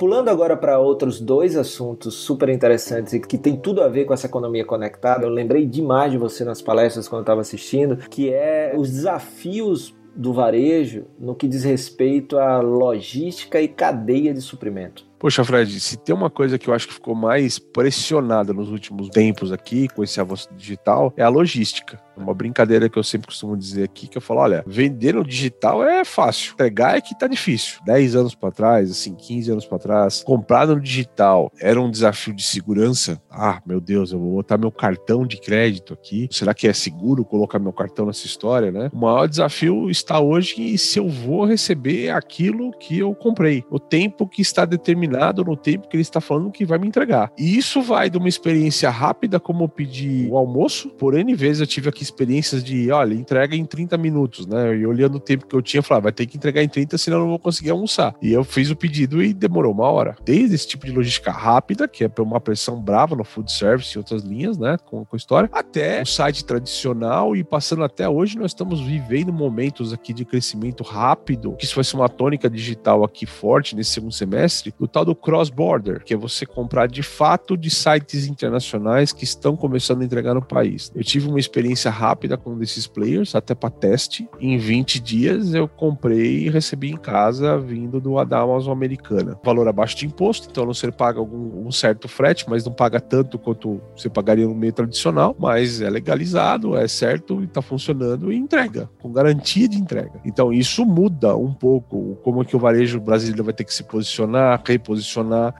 Pulando 0.00 0.30
agora 0.30 0.56
para 0.56 0.78
outros 0.78 1.20
dois 1.20 1.54
assuntos 1.54 2.14
super 2.14 2.48
interessantes 2.48 3.12
e 3.12 3.20
que 3.20 3.36
tem 3.36 3.54
tudo 3.54 3.82
a 3.82 3.88
ver 3.88 4.06
com 4.06 4.14
essa 4.14 4.26
economia 4.26 4.64
conectada, 4.64 5.26
eu 5.26 5.28
lembrei 5.28 5.66
demais 5.66 6.10
de 6.10 6.16
você 6.16 6.42
nas 6.42 6.62
palestras 6.62 7.06
quando 7.06 7.18
eu 7.18 7.24
estava 7.24 7.42
assistindo, 7.42 7.98
que 8.08 8.32
é 8.32 8.72
os 8.74 8.90
desafios 8.90 9.94
do 10.16 10.32
varejo 10.32 11.04
no 11.18 11.34
que 11.34 11.46
diz 11.46 11.64
respeito 11.64 12.38
à 12.38 12.62
logística 12.62 13.60
e 13.60 13.68
cadeia 13.68 14.32
de 14.32 14.40
suprimento. 14.40 15.09
Poxa, 15.20 15.44
Fred, 15.44 15.78
se 15.78 15.98
tem 15.98 16.14
uma 16.14 16.30
coisa 16.30 16.58
que 16.58 16.66
eu 16.66 16.72
acho 16.72 16.88
que 16.88 16.94
ficou 16.94 17.14
mais 17.14 17.58
pressionada 17.58 18.54
nos 18.54 18.70
últimos 18.70 19.10
tempos 19.10 19.52
aqui, 19.52 19.86
com 19.88 20.02
esse 20.02 20.18
avanço 20.18 20.48
digital, 20.56 21.12
é 21.14 21.22
a 21.22 21.28
logística. 21.28 22.00
Uma 22.16 22.32
brincadeira 22.32 22.88
que 22.88 22.98
eu 22.98 23.02
sempre 23.02 23.26
costumo 23.26 23.54
dizer 23.54 23.84
aqui, 23.84 24.08
que 24.08 24.16
eu 24.16 24.22
falo, 24.22 24.40
olha, 24.40 24.64
vender 24.66 25.14
no 25.14 25.22
digital 25.22 25.84
é 25.84 26.06
fácil, 26.06 26.54
entregar 26.54 26.96
é 26.96 27.02
que 27.02 27.18
tá 27.18 27.26
difícil. 27.26 27.80
10 27.84 28.16
anos 28.16 28.34
para 28.34 28.50
trás, 28.50 28.90
assim, 28.90 29.14
15 29.14 29.52
anos 29.52 29.66
para 29.66 29.78
trás, 29.78 30.22
comprar 30.22 30.66
no 30.66 30.80
digital 30.80 31.52
era 31.60 31.80
um 31.80 31.90
desafio 31.90 32.34
de 32.34 32.42
segurança. 32.42 33.20
Ah, 33.30 33.60
meu 33.66 33.80
Deus, 33.80 34.12
eu 34.12 34.18
vou 34.18 34.32
botar 34.36 34.56
meu 34.56 34.72
cartão 34.72 35.26
de 35.26 35.38
crédito 35.38 35.92
aqui. 35.92 36.28
Será 36.30 36.54
que 36.54 36.66
é 36.66 36.72
seguro 36.72 37.26
colocar 37.26 37.58
meu 37.58 37.72
cartão 37.74 38.06
nessa 38.06 38.24
história, 38.24 38.72
né? 38.72 38.90
O 38.92 38.98
maior 38.98 39.26
desafio 39.26 39.90
está 39.90 40.18
hoje 40.18 40.54
em 40.62 40.76
se 40.78 40.98
eu 40.98 41.08
vou 41.08 41.44
receber 41.44 42.10
aquilo 42.10 42.70
que 42.72 42.98
eu 42.98 43.14
comprei, 43.14 43.64
o 43.70 43.78
tempo 43.78 44.26
que 44.26 44.40
está 44.40 44.64
determinado 44.64 45.09
determinado 45.10 45.44
no 45.44 45.56
tempo 45.56 45.88
que 45.88 45.96
ele 45.96 46.02
está 46.02 46.20
falando 46.20 46.50
que 46.50 46.64
vai 46.64 46.78
me 46.78 46.86
entregar. 46.86 47.32
E 47.36 47.56
isso 47.56 47.82
vai 47.82 48.08
de 48.08 48.16
uma 48.16 48.28
experiência 48.28 48.88
rápida, 48.88 49.40
como 49.40 49.68
pedir 49.68 50.28
o 50.30 50.36
almoço. 50.36 50.88
Por 50.90 51.14
N 51.14 51.34
vezes 51.34 51.60
eu 51.60 51.66
tive 51.66 51.88
aqui 51.88 52.02
experiências 52.02 52.62
de, 52.62 52.90
olha, 52.90 53.14
entrega 53.14 53.56
em 53.56 53.64
30 53.64 53.98
minutos, 53.98 54.46
né? 54.46 54.76
E 54.76 54.86
olhando 54.86 55.16
o 55.16 55.20
tempo 55.20 55.46
que 55.46 55.54
eu 55.54 55.62
tinha, 55.62 55.80
eu 55.80 55.82
falava, 55.82 56.04
vai 56.04 56.12
ter 56.12 56.26
que 56.26 56.36
entregar 56.36 56.62
em 56.62 56.68
30, 56.68 56.96
senão 56.96 57.18
eu 57.18 57.22
não 57.22 57.30
vou 57.30 57.38
conseguir 57.38 57.70
almoçar. 57.70 58.14
E 58.22 58.32
eu 58.32 58.44
fiz 58.44 58.70
o 58.70 58.76
pedido 58.76 59.22
e 59.22 59.34
demorou 59.34 59.72
uma 59.72 59.90
hora. 59.90 60.16
Desde 60.24 60.54
esse 60.54 60.68
tipo 60.68 60.86
de 60.86 60.92
logística 60.92 61.32
rápida, 61.32 61.88
que 61.88 62.04
é 62.04 62.10
uma 62.20 62.40
pressão 62.40 62.80
brava 62.80 63.16
no 63.16 63.24
food 63.24 63.50
service 63.50 63.92
e 63.94 63.98
outras 63.98 64.22
linhas, 64.22 64.56
né? 64.56 64.76
Com, 64.84 65.04
com 65.04 65.16
a 65.16 65.18
história, 65.18 65.48
até 65.52 66.02
o 66.02 66.06
site 66.06 66.44
tradicional 66.44 67.34
e 67.34 67.42
passando 67.42 67.82
até 67.82 68.08
hoje, 68.08 68.38
nós 68.38 68.50
estamos 68.52 68.80
vivendo 68.80 69.32
momentos 69.32 69.92
aqui 69.92 70.12
de 70.12 70.24
crescimento 70.24 70.82
rápido, 70.82 71.54
que 71.56 71.64
isso 71.64 71.74
vai 71.74 71.84
ser 71.84 71.96
uma 71.96 72.08
tônica 72.08 72.48
digital 72.48 73.04
aqui 73.04 73.26
forte 73.26 73.74
nesse 73.74 73.90
segundo 73.90 74.12
semestre, 74.12 74.74
o 74.78 74.86
tal 74.86 74.99
do 75.04 75.14
cross-border, 75.14 76.04
que 76.04 76.14
é 76.14 76.16
você 76.16 76.46
comprar 76.46 76.86
de 76.86 77.02
fato 77.02 77.56
de 77.56 77.70
sites 77.70 78.26
internacionais 78.26 79.12
que 79.12 79.24
estão 79.24 79.56
começando 79.56 80.02
a 80.02 80.04
entregar 80.04 80.34
no 80.34 80.42
país. 80.42 80.90
Eu 80.94 81.02
tive 81.02 81.28
uma 81.28 81.38
experiência 81.38 81.90
rápida 81.90 82.36
com 82.36 82.50
um 82.50 82.58
desses 82.58 82.86
players, 82.86 83.34
até 83.34 83.54
para 83.54 83.70
teste. 83.70 84.28
Em 84.40 84.58
20 84.58 85.00
dias 85.00 85.54
eu 85.54 85.68
comprei 85.68 86.46
e 86.46 86.50
recebi 86.50 86.90
em 86.90 86.96
casa 86.96 87.58
vindo 87.58 88.00
do 88.00 88.20
da 88.24 88.40
Amazon 88.40 88.72
americana. 88.72 89.38
Valor 89.42 89.68
abaixo 89.68 89.96
de 89.96 90.06
imposto, 90.06 90.48
então 90.50 90.66
você 90.66 90.90
paga 90.90 91.18
algum, 91.18 91.66
um 91.66 91.72
certo 91.72 92.08
frete, 92.08 92.44
mas 92.48 92.64
não 92.64 92.72
paga 92.72 93.00
tanto 93.00 93.38
quanto 93.38 93.80
você 93.96 94.10
pagaria 94.10 94.46
no 94.46 94.54
meio 94.54 94.72
tradicional, 94.72 95.34
mas 95.38 95.80
é 95.80 95.88
legalizado, 95.88 96.76
é 96.76 96.86
certo 96.88 97.40
e 97.40 97.44
está 97.44 97.62
funcionando 97.62 98.32
e 98.32 98.36
entrega, 98.36 98.90
com 99.00 99.12
garantia 99.12 99.68
de 99.68 99.76
entrega. 99.76 100.20
Então 100.24 100.52
isso 100.52 100.84
muda 100.84 101.36
um 101.36 101.52
pouco 101.52 102.18
como 102.22 102.42
é 102.42 102.44
que 102.44 102.56
o 102.56 102.58
varejo 102.58 103.00
brasileiro 103.00 103.44
vai 103.44 103.54
ter 103.54 103.64
que 103.64 103.72
se 103.72 103.84
posicionar, 103.84 104.60
reposicionar 104.66 104.89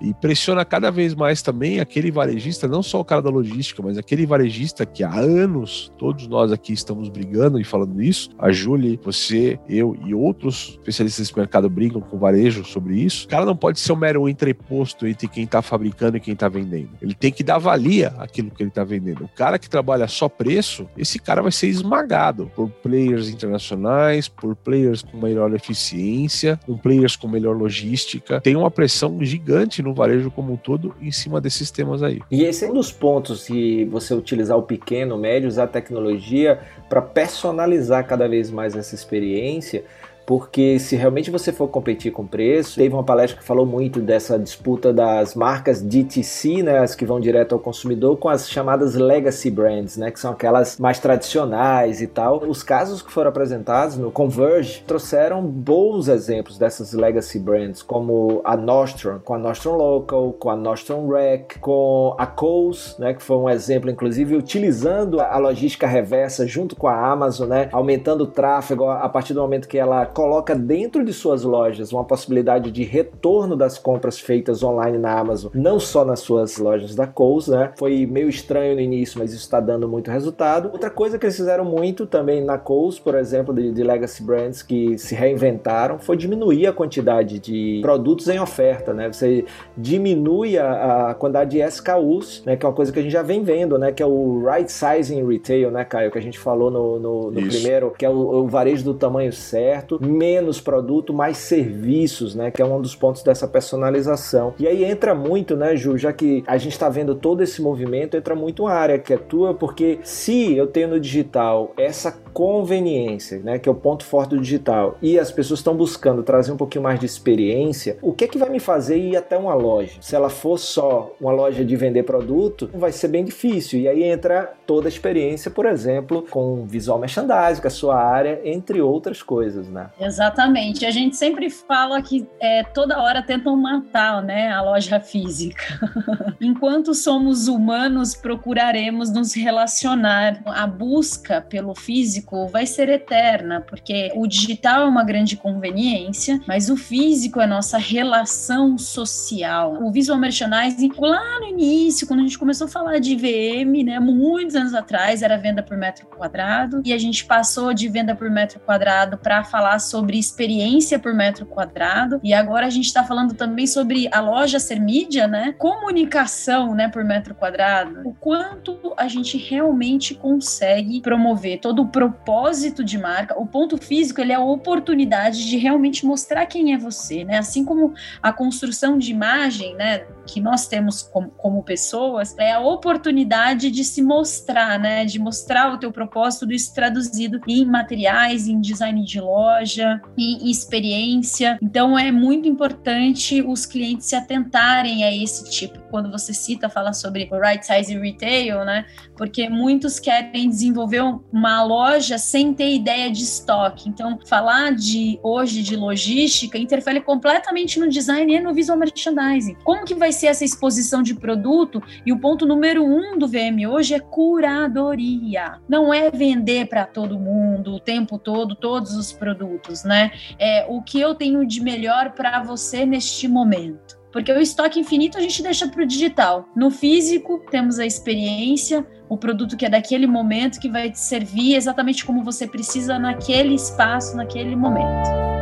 e 0.01 0.15
pressiona 0.15 0.65
cada 0.65 0.91
vez 0.91 1.15
mais 1.15 1.43
também 1.43 1.81
aquele 1.81 2.11
varejista, 2.11 2.67
não 2.67 2.83
só 2.83 3.01
o 3.01 3.05
cara 3.05 3.23
da 3.23 3.31
logística, 3.31 3.83
mas 3.83 3.99
aquele 3.99 4.27
varejista 4.27 4.85
que 4.85 5.03
há 5.05 5.15
anos 5.15 5.93
todos 5.99 6.27
nós 6.27 6.53
aqui 6.53 6.73
estamos 6.73 7.09
brigando 7.09 7.61
e 7.61 7.65
falando 7.65 8.03
isso. 8.03 8.31
A 8.39 8.51
Julie, 8.51 8.99
você, 9.03 9.59
eu 9.69 9.97
e 10.05 10.15
outros 10.15 10.79
especialistas 10.79 11.27
desse 11.27 11.39
mercado 11.39 11.69
brigam 11.69 12.01
com 12.01 12.17
o 12.17 12.19
varejo 12.19 12.65
sobre 12.65 13.01
isso. 13.01 13.27
O 13.27 13.29
cara 13.29 13.45
não 13.45 13.57
pode 13.57 13.79
ser 13.79 13.93
um 13.93 13.97
mero 13.97 14.29
entreposto 14.29 15.07
entre 15.07 15.29
quem 15.29 15.45
está 15.45 15.63
fabricando 15.63 16.17
e 16.17 16.21
quem 16.21 16.35
está 16.35 16.49
vendendo. 16.49 16.91
Ele 17.01 17.15
tem 17.15 17.33
que 17.33 17.43
dar 17.43 17.59
valia 17.59 18.09
àquilo 18.19 18.51
que 18.51 18.63
ele 18.63 18.71
está 18.71 18.85
vendendo. 18.85 19.25
O 19.25 19.29
cara 19.29 19.59
que 19.59 19.69
trabalha 19.69 20.09
só 20.09 20.29
preço, 20.29 20.89
esse 20.97 21.19
cara 21.19 21.43
vai 21.43 21.53
ser 21.53 21.69
esmagado 21.69 22.51
por 22.55 22.69
players 22.69 23.29
internacionais, 23.29 24.29
por 24.29 24.57
players 24.57 25.03
com 25.03 25.19
melhor 25.19 25.53
eficiência, 25.55 26.59
com 26.67 26.77
players 26.77 27.17
com 27.17 27.29
melhor 27.29 27.57
logística. 27.57 28.41
Tem 28.41 28.57
uma 28.57 28.71
pressão 28.71 29.20
gigante 29.25 29.83
no 29.83 29.95
varejo 29.95 30.31
como 30.31 30.53
um 30.53 30.57
todo 30.57 30.95
em 31.01 31.13
cima 31.13 31.41
desses 31.41 31.71
temas 31.71 32.03
aí. 32.03 32.21
E 32.31 32.45
esse 32.45 32.65
é 32.65 32.71
um 32.71 32.75
dos 32.75 32.93
pontos 32.93 33.47
de 33.47 33.87
você 33.91 34.15
utilizar 34.15 34.57
o 34.57 34.63
pequeno, 34.63 35.17
o 35.17 35.19
médio, 35.19 35.49
usar 35.49 35.65
a 35.65 35.69
tecnologia 35.69 36.61
para 36.89 37.01
personalizar 37.03 38.07
cada 38.07 38.29
vez 38.29 38.51
mais 38.51 38.77
essa 38.77 38.95
experiência 38.95 39.85
porque 40.31 40.79
se 40.79 40.95
realmente 40.95 41.29
você 41.29 41.53
for 41.53 41.67
competir 41.67 42.13
com 42.13 42.25
preço, 42.25 42.77
teve 42.77 42.95
uma 42.95 43.03
palestra 43.03 43.37
que 43.37 43.45
falou 43.45 43.67
muito 43.67 44.01
dessa 44.01 44.39
disputa 44.39 44.93
das 44.93 45.35
marcas 45.35 45.83
DTC, 45.83 46.63
né, 46.63 46.79
as 46.79 46.95
que 46.95 47.05
vão 47.05 47.19
direto 47.19 47.53
ao 47.53 47.59
consumidor, 47.59 48.17
com 48.17 48.29
as 48.29 48.49
chamadas 48.49 48.95
legacy 48.95 49.51
brands, 49.51 49.97
né, 49.97 50.09
que 50.09 50.21
são 50.21 50.31
aquelas 50.31 50.79
mais 50.79 51.01
tradicionais 51.01 52.01
e 52.01 52.07
tal. 52.07 52.45
Os 52.45 52.63
casos 52.63 53.03
que 53.03 53.11
foram 53.11 53.31
apresentados 53.31 53.97
no 53.97 54.13
Converge 54.13 54.85
trouxeram 54.87 55.43
bons 55.43 56.07
exemplos 56.07 56.57
dessas 56.57 56.93
legacy 56.93 57.41
brands, 57.41 57.83
como 57.83 58.41
a 58.45 58.57
Nostrum, 58.57 59.19
com 59.25 59.35
a 59.35 59.39
Nostrum 59.39 59.75
Local, 59.75 60.33
com 60.35 60.49
a 60.49 60.55
Nostrum 60.55 61.09
Rec, 61.09 61.59
com 61.59 62.15
a 62.17 62.25
Coles, 62.25 62.95
né, 63.01 63.15
que 63.15 63.23
foi 63.25 63.37
um 63.37 63.51
exemplo, 63.51 63.91
inclusive, 63.91 64.37
utilizando 64.37 65.21
a 65.21 65.39
logística 65.39 65.89
reversa 65.89 66.47
junto 66.47 66.77
com 66.77 66.87
a 66.87 67.11
Amazon, 67.11 67.49
né, 67.49 67.69
aumentando 67.73 68.23
o 68.23 68.29
tráfego 68.29 68.85
a 68.85 69.09
partir 69.09 69.35
do 69.35 69.41
momento 69.41 69.67
que 69.67 69.77
ela 69.77 70.07
coloca 70.21 70.55
dentro 70.55 71.03
de 71.03 71.15
suas 71.15 71.45
lojas 71.45 71.95
uma 71.95 72.05
possibilidade 72.05 72.71
de 72.71 72.85
retorno 72.85 73.57
das 73.57 73.79
compras 73.79 74.19
feitas 74.19 74.63
online 74.63 74.99
na 74.99 75.19
Amazon, 75.19 75.51
não 75.55 75.81
só 75.81 76.05
nas 76.05 76.21
suas 76.21 76.59
lojas 76.59 76.95
da 76.95 77.07
Kohl's, 77.07 77.49
né? 77.49 77.73
Foi 77.79 78.05
meio 78.05 78.29
estranho 78.29 78.75
no 78.75 78.83
início, 78.83 79.19
mas 79.19 79.33
isso 79.33 79.45
está 79.45 79.61
dando 79.61 79.89
muito 79.89 80.11
resultado. 80.11 80.69
Outra 80.71 80.91
coisa 80.91 81.19
que 81.19 81.25
eles 81.25 81.37
fizeram 81.37 81.65
muito 81.65 82.05
também 82.05 82.45
na 82.45 82.59
Kohl's, 82.59 82.99
por 82.99 83.15
exemplo, 83.15 83.55
de, 83.55 83.73
de 83.73 83.83
legacy 83.83 84.23
brands 84.23 84.63
que 84.63 84.99
se 84.99 85.15
reinventaram, 85.15 85.99
foi 85.99 86.19
diminuir 86.19 86.67
a 86.67 86.73
quantidade 86.75 87.39
de 87.39 87.79
produtos 87.81 88.29
em 88.29 88.39
oferta, 88.39 88.93
né? 88.93 89.11
Você 89.11 89.47
diminui 89.75 90.59
a, 90.59 91.13
a 91.13 91.15
quantidade 91.15 91.53
de 91.53 91.63
SKUs, 91.63 92.43
né? 92.45 92.57
Que 92.57 92.67
é 92.67 92.69
uma 92.69 92.75
coisa 92.75 92.93
que 92.93 92.99
a 92.99 93.03
gente 93.03 93.13
já 93.13 93.23
vem 93.23 93.43
vendo, 93.43 93.79
né? 93.79 93.91
Que 93.91 94.03
é 94.03 94.07
o 94.07 94.45
right 94.45 94.71
sizing 94.71 95.27
retail, 95.27 95.71
né, 95.71 95.83
Caio? 95.83 96.11
Que 96.11 96.19
a 96.19 96.23
gente 96.23 96.39
falou 96.39 96.71
no, 96.71 96.99
no, 96.99 97.31
no 97.31 97.49
primeiro, 97.49 97.91
que 97.97 98.05
é 98.05 98.11
o, 98.11 98.43
o 98.43 98.47
varejo 98.47 98.85
do 98.85 98.93
tamanho 98.93 99.33
certo 99.33 99.99
menos 100.01 100.61
produto, 100.61 101.13
mais 101.13 101.37
serviços, 101.37 102.35
né? 102.35 102.51
Que 102.51 102.63
é 102.63 102.65
um 102.65 102.81
dos 102.81 102.97
pontos 102.97 103.23
dessa 103.23 103.47
personalização. 103.47 104.55
E 104.59 104.67
aí 104.67 104.85
entra 104.85 105.15
muito, 105.15 105.57
né, 105.57 105.77
Ju, 105.77 105.97
já 105.99 106.13
que 106.13 106.43
a 106.47 106.57
gente 106.57 106.73
está 106.73 106.89
vendo 106.89 107.15
todo 107.15 107.43
esse 107.43 107.61
movimento, 107.61 108.17
entra 108.17 108.35
muito 108.35 108.63
uma 108.63 108.73
área 108.73 108.99
que 108.99 109.13
é 109.13 109.17
tua, 109.17 109.55
porque 109.55 109.99
se 110.03 110.57
eu 110.57 110.67
tenho 110.67 110.89
no 110.89 111.01
digital 111.01 111.73
essa 111.77 112.13
conveniência, 112.33 113.41
né, 113.41 113.59
que 113.59 113.69
é 113.69 113.73
o 113.73 113.75
ponto 113.75 114.05
forte 114.05 114.31
do 114.31 114.41
digital, 114.41 114.97
e 115.03 115.19
as 115.19 115.31
pessoas 115.31 115.61
estão 115.61 115.77
buscando 115.77 116.23
trazer 116.23 116.53
um 116.53 116.57
pouquinho 116.57 116.85
mais 116.85 116.99
de 116.99 117.07
experiência, 117.07 117.99
o 118.01 118.13
que 118.13 118.25
é 118.25 118.29
que 118.29 118.39
vai 118.39 118.49
me 118.49 118.61
fazer 118.61 118.97
ir 118.97 119.17
até 119.17 119.37
uma 119.37 119.55
loja? 119.55 119.99
Se 120.01 120.15
ela 120.15 120.29
for 120.29 120.59
só 120.59 121.13
uma 121.21 121.33
loja 121.33 121.65
de 121.65 121.77
vender 121.77 122.05
produto, 122.05 122.71
vai 122.73 122.93
ser 122.93 123.09
bem 123.09 123.25
difícil. 123.25 123.81
E 123.81 123.89
aí 123.89 124.03
entra 124.03 124.53
toda 124.67 124.89
a 124.89 124.89
experiência, 124.89 125.51
por 125.51 125.67
exemplo, 125.67 126.25
com 126.31 126.65
visual 126.67 126.99
merchandising, 126.99 127.61
a 127.65 127.71
sua 127.71 127.97
área, 127.97 128.41
entre 128.45 128.81
outras 128.81 129.23
coisas, 129.23 129.69
né? 129.69 129.90
Exatamente. 129.99 130.87
A 130.87 130.91
gente 130.91 131.17
sempre 131.17 131.51
fala 131.51 132.01
que 132.03 132.27
é, 132.41 132.63
toda 132.63 133.01
hora 133.01 133.23
tentam 133.23 133.57
matar 133.57 134.23
né, 134.23 134.51
a 134.51 134.63
loja 134.63 135.01
física. 135.01 135.65
Enquanto 136.41 136.95
somos 136.95 137.49
humanos, 137.49 138.15
procuraremos 138.15 139.11
nos 139.11 139.35
relacionar. 139.35 140.41
A 140.47 140.67
busca 140.67 141.41
pelo 141.41 141.75
físico 141.75 142.47
vai 142.49 142.67
ser 142.67 142.89
eterna, 142.89 143.61
porque 143.61 144.13
o 144.15 144.27
digital 144.27 144.83
é 144.83 144.87
uma 144.87 145.05
grande 145.05 145.37
conveniência, 145.37 146.41
mas 146.47 146.71
o 146.71 146.77
físico 146.77 147.41
é 147.41 147.47
nossa 147.47 147.79
relação 147.79 148.79
social. 148.79 149.83
O 149.83 149.91
visual 149.91 150.19
merchandising, 150.19 150.93
lá 150.99 151.41
no 151.41 151.47
início, 151.49 152.07
quando 152.07 152.21
a 152.21 152.23
gente 152.23 152.39
começou 152.39 152.67
a 152.67 152.71
falar 152.71 152.99
de 152.99 153.17
VM, 153.17 153.85
né, 153.85 153.99
muitos 153.99 154.55
anos 154.55 154.75
atrás, 154.75 155.23
era 155.23 155.37
venda 155.37 155.63
por 155.63 155.77
metro 155.77 156.07
quadrado, 156.07 156.81
e 156.85 156.93
a 156.93 156.99
gente 156.99 157.25
passou 157.25 157.75
de 157.75 157.89
venda 157.89 158.15
por 158.15 158.31
metro 158.31 158.61
quadrado 158.61 159.19
para 159.19 159.45
falar 159.45 159.79
sobre 159.81 160.19
experiência 160.19 160.99
por 160.99 161.15
metro 161.15 161.47
quadrado 161.47 162.21
e 162.23 162.33
agora 162.33 162.67
a 162.67 162.71
gente 162.71 162.87
está 162.87 163.03
falando 163.03 163.35
também 163.35 163.67
sobre 163.67 164.09
a 164.13 164.21
loja 164.21 164.59
ser 164.61 164.81
mídia, 164.81 165.27
né? 165.27 165.55
Comunicação, 165.59 166.75
né, 166.75 166.89
por 166.89 167.05
metro 167.05 167.35
quadrado. 167.35 168.01
O 168.05 168.15
quanto 168.15 168.79
a 168.97 169.09
gente 169.09 169.39
realmente 169.39 170.15
consegue 170.15 171.01
promover 171.01 171.61
todo 171.61 171.83
o 171.83 171.89
propósito 171.89 172.85
de 172.85 172.99
marca. 172.99 173.39
O 173.41 173.47
ponto 173.47 173.77
físico 173.79 174.21
ele 174.21 174.33
é 174.33 174.37
a 174.37 174.41
oportunidade 174.41 175.49
de 175.49 175.57
realmente 175.57 176.05
mostrar 176.05 176.47
quem 176.47 176.73
é 176.75 176.79
você, 176.79 177.25
né? 177.25 177.39
Assim 177.39 177.65
como 177.65 177.95
a 178.23 178.33
construção 178.33 178.99
de 178.99 179.11
imagem, 179.11 179.75
né, 179.75 180.05
que 180.27 180.41
nós 180.41 180.67
temos 180.67 181.03
como, 181.03 181.31
como 181.31 181.63
pessoas, 181.63 182.37
é 182.39 182.53
a 182.53 182.61
oportunidade 182.61 183.71
de 183.71 183.85
se 183.85 184.03
mostrar, 184.03 184.79
né? 184.79 185.05
De 185.05 185.19
mostrar 185.19 185.73
o 185.73 185.79
teu 185.79 185.91
propósito, 185.91 186.51
isso 186.53 186.75
traduzido 186.75 187.41
em 187.47 187.65
materiais, 187.65 188.47
em 188.47 188.61
design 188.61 189.03
de 189.05 189.21
loja 189.21 189.70
loja 189.71 190.01
e 190.17 190.51
experiência. 190.51 191.59
Então 191.63 191.99
é 191.99 192.11
muito 192.11 192.49
importante 192.49 193.43
os 193.43 193.65
clientes 193.67 194.07
se 194.07 194.17
atentarem 194.17 195.05
a 195.05 195.15
esse 195.15 195.49
tipo. 195.51 195.79
Quando 195.91 196.11
você 196.11 196.33
cita, 196.33 196.69
fala 196.69 196.93
sobre 196.93 197.29
o 197.31 197.39
right 197.39 197.65
size 197.65 197.97
retail, 197.99 198.65
né? 198.65 198.87
Porque 199.17 199.49
muitos 199.49 199.99
querem 199.99 200.49
desenvolver 200.49 201.03
uma 201.33 201.63
loja 201.63 202.19
sem 202.19 202.53
ter 202.55 202.75
ideia 202.75 203.11
de 203.11 203.23
estoque. 203.23 203.89
Então, 203.89 204.19
falar 204.27 204.73
de 204.73 205.19
hoje 205.23 205.63
de 205.63 205.77
logística 205.77 206.59
interfere 206.59 207.01
completamente 207.01 207.79
no 207.79 207.89
design 207.89 208.33
e 208.33 208.41
no 208.41 208.55
visual 208.55 208.79
merchandising. 208.79 209.57
Como 209.65 209.85
que 209.85 209.95
vai 209.95 210.13
ser 210.13 210.29
essa 210.29 210.45
exposição 210.45 211.03
de 211.03 211.15
produto? 211.15 211.83
E 212.07 212.13
o 212.13 212.19
ponto 212.19 212.47
número 212.47 212.85
um 212.85 213.19
do 213.19 213.27
VM 213.27 213.67
hoje 213.69 213.95
é 213.95 214.01
curadoria. 214.01 215.59
Não 215.69 215.93
é 215.93 216.11
vender 216.11 216.67
para 216.67 216.87
todo 216.87 217.19
mundo 217.19 217.75
o 217.75 217.81
tempo 217.81 218.19
todo 218.19 218.55
todos 218.55 218.95
os 218.95 219.13
produtos 219.13 219.60
né? 219.85 220.13
É, 220.39 220.67
o 220.69 220.83
que 220.83 221.01
eu 221.01 221.15
tenho 221.15 221.47
de 221.47 221.61
melhor 221.61 222.13
para 222.13 222.43
você 222.43 222.85
neste 222.85 223.29
momento. 223.29 223.99
Porque 224.13 224.33
o 224.33 224.41
estoque 224.41 224.81
infinito 224.81 225.17
a 225.17 225.21
gente 225.21 225.43
deixa 225.43 225.69
para 225.69 225.83
o 225.83 225.87
digital. 225.87 226.49
No 226.57 226.71
físico, 226.71 227.45
temos 227.51 227.79
a 227.79 227.87
experiência, 227.87 228.85
o 229.09 229.17
produto 229.17 229.57
que 229.57 229.65
é 229.65 229.71
daquele 229.71 230.07
momento, 230.07 230.59
que 230.59 230.69
vai 230.69 230.91
te 230.91 230.99
servir 230.99 231.55
exatamente 231.55 232.05
como 232.05 232.25
você 232.25 232.47
precisa 232.47 232.99
naquele 232.99 233.55
espaço, 233.55 234.17
naquele 234.17 234.57
momento. 234.57 235.40